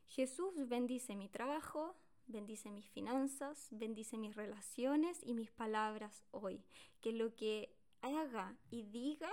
Jesús 0.07 0.69
bendice 0.69 1.17
mi 1.17 1.29
trabajo, 1.29 1.95
bendice 2.27 2.71
mis 2.71 2.89
finanzas, 2.89 3.69
bendice 3.71 4.17
mis 4.19 4.35
relaciones 4.35 5.21
y 5.23 5.35
mis 5.35 5.51
palabras 5.51 6.23
hoy. 6.31 6.63
Que 7.01 7.13
lo 7.13 7.35
que 7.35 7.75
haga 8.01 8.57
y 8.71 8.83
diga 8.83 9.31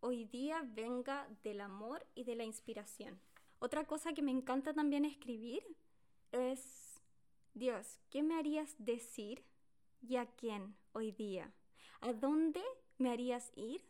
hoy 0.00 0.24
día 0.24 0.62
venga 0.64 1.28
del 1.42 1.60
amor 1.60 2.06
y 2.14 2.24
de 2.24 2.36
la 2.36 2.44
inspiración. 2.44 3.20
Otra 3.58 3.84
cosa 3.86 4.12
que 4.12 4.22
me 4.22 4.30
encanta 4.30 4.72
también 4.72 5.04
escribir 5.04 5.62
es, 6.32 7.00
Dios, 7.54 7.98
¿qué 8.10 8.22
me 8.22 8.38
harías 8.38 8.74
decir 8.78 9.42
y 10.00 10.16
a 10.16 10.26
quién 10.26 10.76
hoy 10.92 11.10
día? 11.12 11.52
¿A 12.00 12.12
dónde 12.12 12.62
me 12.98 13.10
harías 13.10 13.50
ir 13.56 13.84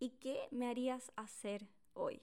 y 0.00 0.10
qué 0.10 0.48
me 0.50 0.68
harías 0.68 1.12
hacer 1.14 1.68
hoy? 1.94 2.20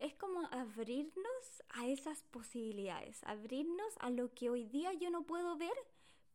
Es 0.00 0.14
como 0.14 0.48
abrirnos 0.50 1.62
a 1.68 1.86
esas 1.86 2.22
posibilidades, 2.22 3.22
abrirnos 3.24 3.94
a 3.98 4.08
lo 4.08 4.32
que 4.32 4.48
hoy 4.48 4.64
día 4.64 4.94
yo 4.94 5.10
no 5.10 5.24
puedo 5.24 5.58
ver, 5.58 5.74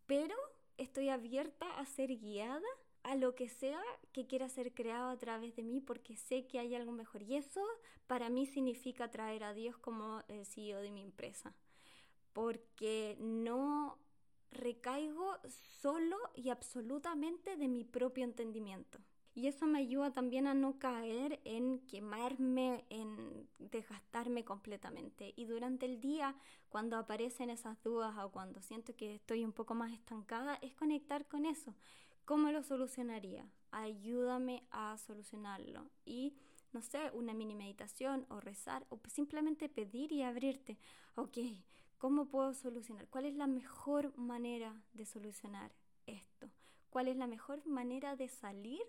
pero 0.06 0.36
estoy 0.78 1.10
abierta 1.10 1.68
a 1.80 1.86
ser 1.86 2.16
guiada 2.16 2.62
a 3.02 3.16
lo 3.16 3.34
que 3.34 3.50
sea 3.50 3.82
que 4.12 4.28
quiera 4.28 4.50
ser 4.50 4.76
creado 4.76 5.10
a 5.10 5.18
través 5.18 5.56
de 5.56 5.64
mí 5.64 5.82
porque 5.82 6.16
sé 6.16 6.46
que 6.46 6.60
hay 6.60 6.76
algo 6.76 6.92
mejor. 6.92 7.24
Y 7.24 7.38
eso 7.38 7.64
para 8.06 8.30
mí 8.30 8.46
significa 8.46 9.10
traer 9.10 9.44
a 9.44 9.56
Dios 9.56 9.78
como 9.78 10.22
el 10.28 10.46
CEO 10.46 10.80
de 10.82 10.92
mi 10.92 11.02
empresa. 11.02 11.56
Porque 12.34 13.18
no 13.20 13.98
recaigo 14.52 15.38
solo 15.82 16.18
y 16.36 16.50
absolutamente 16.50 17.58
de 17.58 17.68
mi 17.68 17.84
propio 17.84 18.24
entendimiento. 18.26 19.00
Y 19.36 19.48
eso 19.48 19.66
me 19.68 19.80
ayuda 19.80 20.14
también 20.14 20.48
a 20.48 20.54
no 20.54 20.80
caer 20.80 21.42
en 21.44 21.80
quemarme, 21.88 22.86
en 22.90 23.50
desgastarme 23.60 24.46
completamente. 24.46 25.34
Y 25.36 25.44
durante 25.44 25.86
el 25.86 26.00
día, 26.00 26.36
cuando 26.70 26.96
aparecen 26.96 27.50
esas 27.50 27.84
dudas 27.84 28.18
o 28.18 28.32
cuando 28.32 28.62
siento 28.62 28.96
que 28.96 29.14
estoy 29.14 29.44
un 29.44 29.52
poco 29.52 29.76
más 29.76 29.92
estancada, 29.92 30.56
es 30.62 30.74
conectar 30.74 31.28
con 31.28 31.46
eso. 31.46 31.76
¿Cómo 32.24 32.50
lo 32.52 32.64
solucionaría? 32.64 33.46
Ayúdame 33.72 34.64
a 34.72 34.98
solucionarlo. 34.98 35.92
Y 36.06 36.38
no 36.72 36.82
sé, 36.82 37.12
una 37.12 37.34
mini 37.34 37.56
meditación 37.56 38.26
o 38.30 38.40
rezar 38.40 38.88
o 38.90 39.02
simplemente 39.10 39.68
pedir 39.68 40.14
y 40.14 40.24
abrirte. 40.24 40.78
Ok, 41.16 41.40
¿cómo 41.98 42.30
puedo 42.30 42.54
solucionar? 42.54 43.10
¿Cuál 43.10 43.26
es 43.26 43.36
la 43.36 43.48
mejor 43.48 44.18
manera 44.18 44.82
de 44.94 45.06
solucionar 45.06 45.76
esto? 46.06 46.50
¿Cuál 46.90 47.10
es 47.10 47.18
la 47.18 47.28
mejor 47.28 47.68
manera 47.68 48.16
de 48.16 48.30
salir 48.30 48.82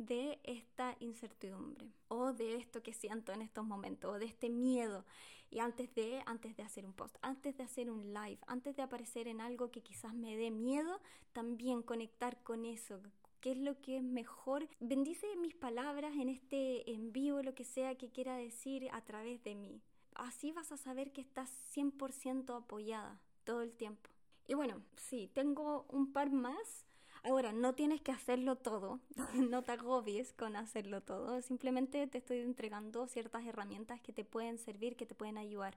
de 0.00 0.40
esta 0.44 0.96
incertidumbre 1.00 1.92
o 2.08 2.32
de 2.32 2.56
esto 2.56 2.82
que 2.82 2.94
siento 2.94 3.32
en 3.32 3.42
estos 3.42 3.66
momentos 3.66 4.14
o 4.14 4.18
de 4.18 4.24
este 4.24 4.48
miedo 4.48 5.04
y 5.50 5.58
antes 5.58 5.94
de 5.94 6.22
antes 6.24 6.56
de 6.56 6.62
hacer 6.62 6.86
un 6.86 6.94
post, 6.94 7.16
antes 7.20 7.56
de 7.56 7.64
hacer 7.64 7.90
un 7.90 8.14
live, 8.14 8.38
antes 8.46 8.76
de 8.76 8.82
aparecer 8.82 9.28
en 9.28 9.40
algo 9.40 9.70
que 9.70 9.82
quizás 9.82 10.14
me 10.14 10.36
dé 10.36 10.50
miedo, 10.50 11.00
también 11.32 11.82
conectar 11.82 12.42
con 12.42 12.64
eso, 12.64 13.00
qué 13.40 13.52
es 13.52 13.58
lo 13.58 13.78
que 13.82 13.98
es 13.98 14.02
mejor. 14.02 14.68
Bendice 14.80 15.36
mis 15.36 15.54
palabras 15.54 16.14
en 16.16 16.30
este 16.30 16.90
en 16.90 17.12
vivo, 17.12 17.42
lo 17.42 17.54
que 17.54 17.64
sea 17.64 17.96
que 17.96 18.10
quiera 18.10 18.36
decir 18.36 18.88
a 18.92 19.02
través 19.02 19.42
de 19.42 19.54
mí. 19.54 19.82
Así 20.14 20.50
vas 20.52 20.72
a 20.72 20.76
saber 20.78 21.12
que 21.12 21.20
estás 21.20 21.50
100% 21.74 22.56
apoyada 22.56 23.20
todo 23.44 23.60
el 23.60 23.72
tiempo. 23.72 24.08
Y 24.48 24.54
bueno, 24.54 24.82
sí, 24.96 25.30
tengo 25.34 25.84
un 25.90 26.12
par 26.12 26.30
más 26.30 26.86
Ahora, 27.22 27.52
no 27.52 27.74
tienes 27.74 28.00
que 28.00 28.12
hacerlo 28.12 28.56
todo, 28.56 28.98
no 29.34 29.62
te 29.62 29.72
agobies 29.72 30.32
con 30.32 30.56
hacerlo 30.56 31.02
todo, 31.02 31.42
simplemente 31.42 32.06
te 32.06 32.18
estoy 32.18 32.38
entregando 32.38 33.06
ciertas 33.06 33.44
herramientas 33.44 34.00
que 34.00 34.12
te 34.12 34.24
pueden 34.24 34.58
servir, 34.58 34.96
que 34.96 35.06
te 35.06 35.14
pueden 35.14 35.36
ayudar. 35.36 35.76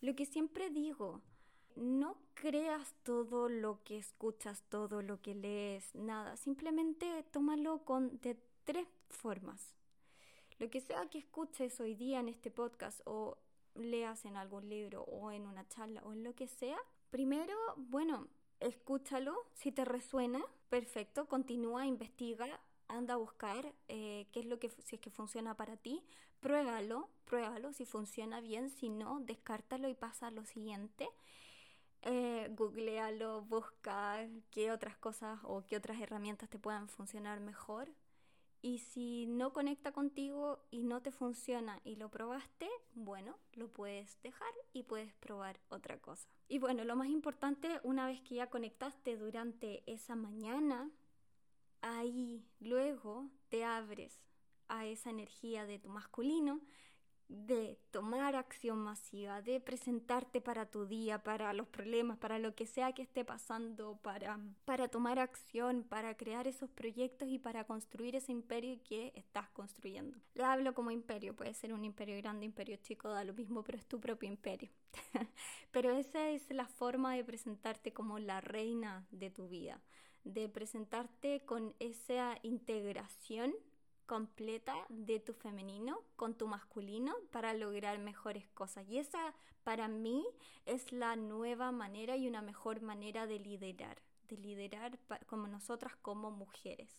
Lo 0.00 0.16
que 0.16 0.26
siempre 0.26 0.70
digo, 0.70 1.20
no 1.76 2.16
creas 2.34 2.92
todo 3.04 3.48
lo 3.48 3.82
que 3.84 3.98
escuchas, 3.98 4.62
todo 4.68 5.02
lo 5.02 5.20
que 5.22 5.34
lees, 5.34 5.94
nada, 5.94 6.36
simplemente 6.36 7.24
tómalo 7.30 7.84
con 7.84 8.20
de 8.20 8.36
tres 8.64 8.88
formas. 9.08 9.74
Lo 10.58 10.68
que 10.70 10.80
sea 10.80 11.08
que 11.08 11.18
escuches 11.18 11.80
hoy 11.80 11.94
día 11.94 12.20
en 12.20 12.28
este 12.28 12.50
podcast 12.50 13.00
o 13.04 13.38
leas 13.74 14.24
en 14.24 14.36
algún 14.36 14.68
libro 14.68 15.02
o 15.04 15.30
en 15.30 15.46
una 15.46 15.66
charla 15.68 16.02
o 16.04 16.12
en 16.12 16.24
lo 16.24 16.34
que 16.34 16.48
sea, 16.48 16.78
primero, 17.10 17.56
bueno, 17.76 18.26
escúchalo, 18.58 19.36
si 19.54 19.72
te 19.72 19.84
resuena, 19.84 20.44
perfecto, 20.70 21.26
continúa, 21.28 21.86
investiga, 21.86 22.60
anda 22.88 23.14
a 23.14 23.16
buscar 23.18 23.74
eh, 23.88 24.26
qué 24.32 24.40
es 24.40 24.46
lo 24.46 24.58
que, 24.58 24.70
si 24.70 24.96
es 24.96 25.00
que 25.00 25.10
funciona 25.10 25.54
para 25.56 25.76
ti, 25.76 26.02
pruébalo, 26.40 27.10
pruébalo, 27.26 27.72
si 27.74 27.84
funciona 27.84 28.40
bien, 28.40 28.70
si 28.70 28.88
no, 28.88 29.20
descártalo 29.20 29.88
y 29.88 29.94
pasa 29.94 30.28
a 30.28 30.30
lo 30.30 30.44
siguiente. 30.44 31.08
Eh, 32.02 32.48
googlealo, 32.52 33.42
busca 33.42 34.26
qué 34.50 34.72
otras 34.72 34.96
cosas 34.96 35.38
o 35.44 35.64
qué 35.66 35.76
otras 35.76 36.00
herramientas 36.00 36.48
te 36.48 36.58
puedan 36.58 36.88
funcionar 36.88 37.40
mejor. 37.40 37.90
Y 38.62 38.78
si 38.78 39.26
no 39.26 39.52
conecta 39.52 39.92
contigo 39.92 40.62
y 40.70 40.82
no 40.82 41.00
te 41.00 41.10
funciona 41.10 41.80
y 41.82 41.96
lo 41.96 42.10
probaste, 42.10 42.68
bueno, 42.94 43.38
lo 43.54 43.68
puedes 43.68 44.20
dejar 44.22 44.52
y 44.72 44.82
puedes 44.82 45.14
probar 45.14 45.58
otra 45.70 45.98
cosa. 45.98 46.28
Y 46.48 46.58
bueno, 46.58 46.84
lo 46.84 46.94
más 46.94 47.08
importante, 47.08 47.80
una 47.84 48.06
vez 48.06 48.20
que 48.20 48.34
ya 48.34 48.50
conectaste 48.50 49.16
durante 49.16 49.82
esa 49.90 50.14
mañana, 50.14 50.90
ahí 51.80 52.44
luego 52.60 53.30
te 53.48 53.64
abres 53.64 54.20
a 54.68 54.86
esa 54.86 55.10
energía 55.10 55.64
de 55.64 55.78
tu 55.78 55.88
masculino 55.88 56.60
de 57.30 57.78
tomar 57.92 58.34
acción 58.34 58.78
masiva, 58.78 59.40
de 59.40 59.60
presentarte 59.60 60.40
para 60.40 60.66
tu 60.66 60.86
día, 60.86 61.22
para 61.22 61.52
los 61.52 61.68
problemas, 61.68 62.18
para 62.18 62.40
lo 62.40 62.56
que 62.56 62.66
sea 62.66 62.92
que 62.92 63.02
esté 63.02 63.24
pasando, 63.24 64.00
para, 64.02 64.40
para 64.64 64.88
tomar 64.88 65.20
acción, 65.20 65.84
para 65.84 66.16
crear 66.16 66.48
esos 66.48 66.68
proyectos 66.70 67.28
y 67.28 67.38
para 67.38 67.64
construir 67.64 68.16
ese 68.16 68.32
imperio 68.32 68.80
que 68.82 69.12
estás 69.14 69.48
construyendo. 69.50 70.18
Le 70.34 70.42
hablo 70.42 70.74
como 70.74 70.90
imperio, 70.90 71.36
puede 71.36 71.54
ser 71.54 71.72
un 71.72 71.84
imperio 71.84 72.16
grande, 72.16 72.46
imperio 72.46 72.76
chico, 72.78 73.08
da 73.08 73.22
lo 73.22 73.32
mismo, 73.32 73.62
pero 73.62 73.78
es 73.78 73.86
tu 73.86 74.00
propio 74.00 74.28
imperio. 74.28 74.70
pero 75.70 75.90
esa 75.90 76.30
es 76.30 76.50
la 76.50 76.66
forma 76.66 77.14
de 77.14 77.24
presentarte 77.24 77.92
como 77.92 78.18
la 78.18 78.40
reina 78.40 79.06
de 79.12 79.30
tu 79.30 79.48
vida, 79.48 79.80
de 80.24 80.48
presentarte 80.48 81.44
con 81.44 81.74
esa 81.78 82.38
integración 82.42 83.54
completa 84.10 84.74
de 84.88 85.20
tu 85.20 85.34
femenino 85.34 86.00
con 86.16 86.34
tu 86.34 86.48
masculino 86.48 87.14
para 87.30 87.54
lograr 87.54 88.00
mejores 88.00 88.48
cosas. 88.48 88.84
Y 88.88 88.98
esa 88.98 89.36
para 89.62 89.86
mí 89.86 90.26
es 90.66 90.90
la 90.90 91.14
nueva 91.14 91.70
manera 91.70 92.16
y 92.16 92.26
una 92.26 92.42
mejor 92.42 92.82
manera 92.82 93.28
de 93.28 93.38
liderar, 93.38 94.02
de 94.28 94.36
liderar 94.36 94.98
como 95.26 95.46
nosotras 95.46 95.94
como 96.02 96.32
mujeres, 96.32 96.90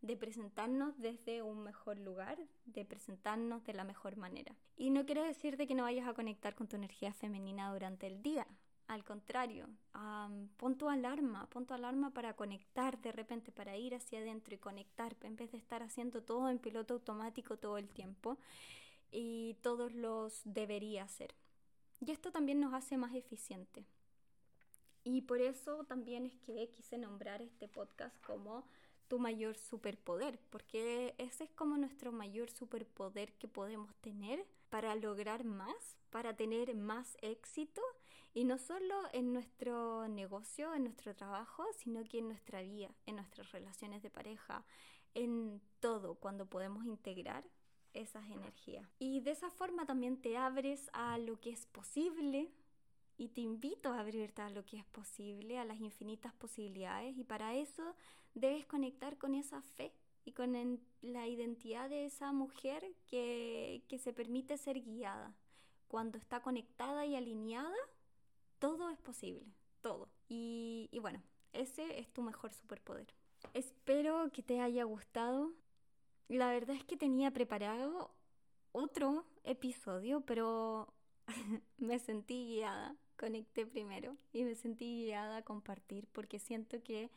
de 0.00 0.16
presentarnos 0.16 0.98
desde 0.98 1.42
un 1.42 1.62
mejor 1.62 1.98
lugar, 1.98 2.38
de 2.64 2.86
presentarnos 2.86 3.62
de 3.64 3.74
la 3.74 3.84
mejor 3.84 4.16
manera. 4.16 4.56
Y 4.74 4.88
no 4.88 5.04
quiero 5.04 5.22
decirte 5.22 5.66
que 5.66 5.74
no 5.74 5.82
vayas 5.82 6.08
a 6.08 6.14
conectar 6.14 6.54
con 6.54 6.66
tu 6.66 6.76
energía 6.76 7.12
femenina 7.12 7.70
durante 7.74 8.06
el 8.06 8.22
día, 8.22 8.46
al 8.86 9.04
contrario, 9.04 9.68
pon 10.56 10.76
tu 10.76 10.88
alarma, 10.88 11.48
pon 11.50 11.66
tu 11.66 11.74
alarma 11.74 12.10
para 12.10 12.34
conectar 12.34 13.00
de 13.00 13.12
repente, 13.12 13.50
para 13.52 13.76
ir 13.76 13.94
hacia 13.94 14.18
adentro 14.18 14.54
y 14.54 14.58
conectar, 14.58 15.16
en 15.22 15.36
vez 15.36 15.52
de 15.52 15.58
estar 15.58 15.82
haciendo 15.82 16.22
todo 16.22 16.48
en 16.48 16.58
piloto 16.58 16.94
automático 16.94 17.56
todo 17.56 17.78
el 17.78 17.88
tiempo. 17.88 18.38
Y 19.10 19.54
todos 19.62 19.92
los 19.94 20.40
debería 20.44 21.04
hacer. 21.04 21.34
Y 22.00 22.10
esto 22.10 22.32
también 22.32 22.60
nos 22.60 22.74
hace 22.74 22.96
más 22.96 23.14
eficientes. 23.14 23.86
Y 25.04 25.22
por 25.22 25.40
eso 25.40 25.84
también 25.84 26.26
es 26.26 26.34
que 26.40 26.68
quise 26.70 26.98
nombrar 26.98 27.40
este 27.40 27.68
podcast 27.68 28.18
como 28.24 28.64
tu 29.08 29.18
mayor 29.18 29.56
superpoder, 29.56 30.38
porque 30.50 31.14
ese 31.18 31.44
es 31.44 31.50
como 31.50 31.76
nuestro 31.76 32.10
mayor 32.10 32.50
superpoder 32.50 33.32
que 33.34 33.46
podemos 33.46 33.94
tener 33.96 34.44
para 34.70 34.94
lograr 34.96 35.44
más, 35.44 35.96
para 36.10 36.34
tener 36.34 36.74
más 36.74 37.16
éxito 37.20 37.82
y 38.34 38.44
no 38.44 38.58
solo 38.58 38.94
en 39.12 39.32
nuestro 39.32 40.08
negocio, 40.08 40.74
en 40.74 40.84
nuestro 40.84 41.14
trabajo, 41.14 41.64
sino 41.78 42.02
que 42.04 42.18
en 42.18 42.26
nuestra 42.26 42.62
vida, 42.62 42.90
en 43.06 43.16
nuestras 43.16 43.52
relaciones 43.52 44.02
de 44.02 44.10
pareja, 44.10 44.64
en 45.14 45.62
todo, 45.78 46.16
cuando 46.16 46.44
podemos 46.44 46.84
integrar 46.84 47.44
esas 47.92 48.28
energías. 48.28 48.88
Y 48.98 49.20
de 49.20 49.30
esa 49.30 49.50
forma 49.50 49.86
también 49.86 50.20
te 50.20 50.36
abres 50.36 50.90
a 50.92 51.16
lo 51.18 51.40
que 51.40 51.50
es 51.50 51.66
posible 51.66 52.50
y 53.16 53.28
te 53.28 53.40
invito 53.40 53.92
a 53.92 54.00
abrirte 54.00 54.42
a 54.42 54.50
lo 54.50 54.64
que 54.64 54.78
es 54.78 54.84
posible, 54.86 55.60
a 55.60 55.64
las 55.64 55.80
infinitas 55.80 56.34
posibilidades 56.34 57.16
y 57.16 57.22
para 57.22 57.54
eso 57.54 57.94
debes 58.34 58.66
conectar 58.66 59.16
con 59.16 59.36
esa 59.36 59.62
fe 59.62 59.94
y 60.24 60.32
con 60.32 60.80
la 61.02 61.28
identidad 61.28 61.88
de 61.88 62.06
esa 62.06 62.32
mujer 62.32 62.84
que, 63.06 63.84
que 63.88 64.00
se 64.00 64.12
permite 64.12 64.58
ser 64.58 64.80
guiada. 64.82 65.36
Cuando 65.86 66.18
está 66.18 66.42
conectada 66.42 67.06
y 67.06 67.14
alineada, 67.14 67.76
todo 68.64 68.88
es 68.88 68.98
posible, 68.98 69.44
todo. 69.82 70.08
Y, 70.26 70.88
bueno, 71.02 71.22
ese 71.52 71.98
es 71.98 72.10
tu 72.14 72.22
mejor 72.22 72.54
superpoder. 72.54 73.06
Espero 73.52 74.32
que 74.32 74.42
te 74.42 74.62
haya 74.62 74.84
gustado. 74.84 75.52
La 76.28 76.50
verdad 76.50 76.74
es 76.74 76.82
que 76.82 76.96
tenía 76.96 77.30
preparado 77.30 78.10
otro 78.72 79.26
episodio, 79.42 80.22
pero 80.22 80.94
me 81.76 81.98
sentí 81.98 82.54
guiada. 82.54 82.96
Conecté 83.18 83.66
primero 83.66 84.16
y 84.32 84.44
me 84.44 84.54
sentí 84.54 85.04
guiada 85.04 85.36
a 85.36 85.42
compartir 85.42 86.08
porque 86.12 86.38
siento 86.38 86.82
que 86.82 87.10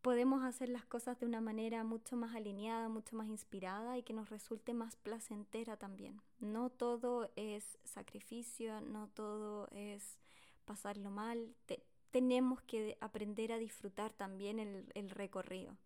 podemos 0.00 0.42
hacer 0.42 0.70
las 0.70 0.86
cosas 0.86 1.20
de 1.20 1.26
una 1.26 1.42
manera 1.42 1.84
mucho 1.84 2.16
más 2.16 2.34
alineada, 2.34 2.88
mucho 2.88 3.14
más 3.14 3.28
inspirada 3.28 3.98
y 3.98 4.02
que 4.02 4.14
nos 4.14 4.30
resulte 4.30 4.72
más 4.72 4.96
placentera 4.96 5.76
también. 5.76 6.22
No 6.40 6.70
todo 6.70 7.30
es 7.36 7.76
sacrificio, 7.84 8.80
no 8.80 9.08
todo 9.08 9.68
es 9.72 10.18
pasarlo 10.66 11.10
mal. 11.10 11.54
tenemos 12.10 12.62
que 12.62 12.98
aprender 13.00 13.52
a 13.52 13.58
disfrutar 13.58 14.12
también 14.12 14.58
el, 14.58 14.90
el 14.94 15.10
recorrido. 15.10 15.76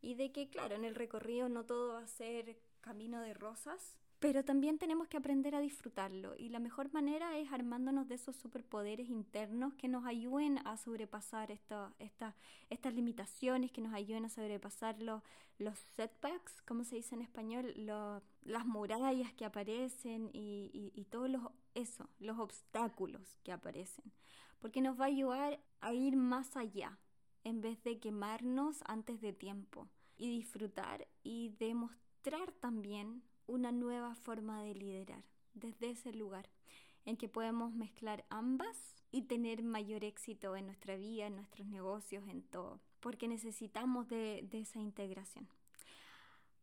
Y 0.00 0.14
de 0.14 0.32
que, 0.32 0.48
claro, 0.48 0.74
en 0.74 0.84
el 0.84 0.94
recorrido 0.94 1.48
no 1.48 1.64
todo 1.64 1.94
va 1.94 2.00
a 2.00 2.06
ser 2.06 2.58
camino 2.80 3.20
de 3.20 3.34
rosas, 3.34 3.96
pero 4.18 4.44
también 4.44 4.78
tenemos 4.78 5.08
que 5.08 5.18
aprender 5.18 5.54
a 5.54 5.60
disfrutarlo 5.60 6.34
y 6.38 6.48
la 6.48 6.58
mejor 6.58 6.92
manera 6.92 7.36
es 7.38 7.52
armándonos 7.52 8.08
de 8.08 8.14
esos 8.14 8.34
superpoderes 8.36 9.10
internos 9.10 9.74
que 9.74 9.88
nos 9.88 10.06
ayuden 10.06 10.58
a 10.66 10.78
sobrepasar 10.78 11.50
esta, 11.50 11.92
estas 11.98 12.94
limitaciones, 12.94 13.70
que 13.72 13.82
nos 13.82 13.92
ayuden 13.92 14.24
a 14.24 14.30
sobrepasar 14.30 15.02
los, 15.02 15.22
los 15.58 15.78
setbacks, 15.96 16.62
como 16.62 16.84
se 16.84 16.96
dice 16.96 17.14
en 17.14 17.22
español, 17.22 17.74
las 18.42 18.66
murallas 18.66 19.34
que 19.34 19.44
aparecen 19.44 20.30
y, 20.32 20.70
y, 20.72 20.98
y 20.98 21.04
todos 21.04 21.28
los, 21.28 21.42
eso, 21.74 22.08
los 22.18 22.38
obstáculos 22.38 23.36
que 23.42 23.52
aparecen, 23.52 24.12
porque 24.60 24.80
nos 24.80 24.98
va 24.98 25.04
a 25.04 25.08
ayudar 25.08 25.60
a 25.80 25.92
ir 25.92 26.16
más 26.16 26.56
allá 26.56 26.98
en 27.44 27.60
vez 27.60 27.82
de 27.84 27.98
quemarnos 28.00 28.82
antes 28.86 29.20
de 29.20 29.34
tiempo 29.34 29.88
y 30.16 30.30
disfrutar 30.30 31.06
y 31.22 31.50
demostrar 31.58 32.50
también 32.52 33.22
una 33.46 33.72
nueva 33.72 34.14
forma 34.14 34.62
de 34.62 34.74
liderar 34.74 35.24
desde 35.54 35.90
ese 35.90 36.12
lugar 36.12 36.48
en 37.04 37.16
que 37.16 37.28
podemos 37.28 37.72
mezclar 37.72 38.24
ambas 38.28 38.76
y 39.12 39.22
tener 39.22 39.62
mayor 39.62 40.04
éxito 40.04 40.56
en 40.56 40.66
nuestra 40.66 40.96
vida, 40.96 41.26
en 41.26 41.36
nuestros 41.36 41.66
negocios, 41.68 42.24
en 42.28 42.42
todo, 42.42 42.80
porque 43.00 43.28
necesitamos 43.28 44.08
de, 44.08 44.46
esa 44.52 44.80
integración. 44.80 45.48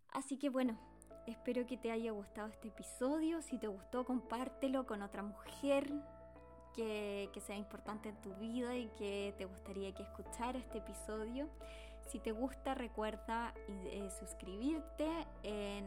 Así 0.10 0.38
que 0.38 0.50
bueno, 0.50 0.78
espero 1.26 1.66
que 1.66 1.78
te 1.78 1.90
haya 1.90 2.12
gustado 2.12 2.50
este 2.50 2.68
episodio. 2.68 3.42
Si 3.42 3.58
te 3.58 3.68
gustó, 3.68 4.06
compártelo 4.06 4.86
con 4.86 5.02
otra 5.02 5.24
mujer 5.24 5.92
que, 6.76 7.30
que 7.34 7.42
sea 7.42 7.56
importante 7.56 8.10
en 8.10 8.22
tu 8.22 8.36
vida 8.36 8.76
y 8.78 8.90
que 8.98 9.34
te 9.38 9.46
gustaría 9.46 9.94
que 9.94 10.04
escuchara 10.04 10.60
este 10.60 10.80
episodio. 10.80 11.50
Si 12.06 12.20
te 12.20 12.32
gusta, 12.32 12.74
recuerda 12.76 13.54
eh, 13.68 14.10
suscribirte 14.20 15.08
en 15.44 15.86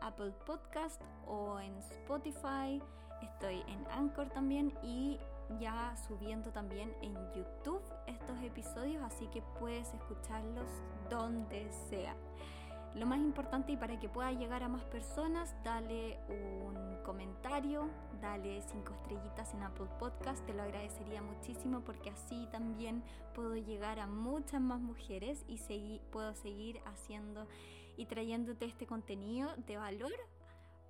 Apple 0.00 0.32
Podcast 0.46 1.02
o 1.26 1.58
en 1.60 1.76
Spotify. 1.78 2.82
Estoy 3.22 3.62
en 3.66 3.86
Anchor 3.90 4.28
también 4.30 4.72
y 4.82 5.18
ya 5.60 5.94
subiendo 6.06 6.50
también 6.50 6.94
en 7.02 7.14
YouTube 7.32 7.82
estos 8.06 8.40
episodios, 8.42 9.02
así 9.02 9.26
que 9.28 9.42
puedes 9.58 9.92
escucharlos 9.94 10.68
donde 11.10 11.70
sea. 11.88 12.14
Lo 12.94 13.06
más 13.06 13.18
importante 13.18 13.72
y 13.72 13.76
para 13.76 13.98
que 14.00 14.08
pueda 14.08 14.32
llegar 14.32 14.62
a 14.62 14.68
más 14.68 14.84
personas, 14.84 15.54
dale 15.62 16.18
un 16.28 16.98
comentario, 17.04 17.88
dale 18.20 18.62
cinco 18.62 18.94
estrellitas 18.94 19.54
en 19.54 19.62
Apple 19.62 19.88
Podcast, 19.98 20.44
te 20.46 20.54
lo 20.54 20.62
agradecería 20.62 21.22
muchísimo 21.22 21.80
porque 21.82 22.10
así 22.10 22.48
también 22.50 23.02
puedo 23.34 23.54
llegar 23.56 24.00
a 24.00 24.06
muchas 24.06 24.60
más 24.60 24.80
mujeres 24.80 25.44
y 25.46 26.00
puedo 26.10 26.34
seguir 26.34 26.80
haciendo 26.86 27.46
y 27.96 28.06
trayéndote 28.06 28.64
este 28.64 28.86
contenido 28.86 29.50
de 29.66 29.76
valor 29.76 30.12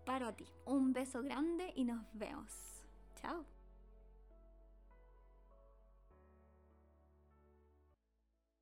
para 0.05 0.33
ti. 0.33 0.47
Un 0.67 0.93
beso 0.93 1.23
grande 1.23 1.73
y 1.75 1.85
nos 1.85 2.01
vemos. 2.15 2.51
Chao. 3.21 3.58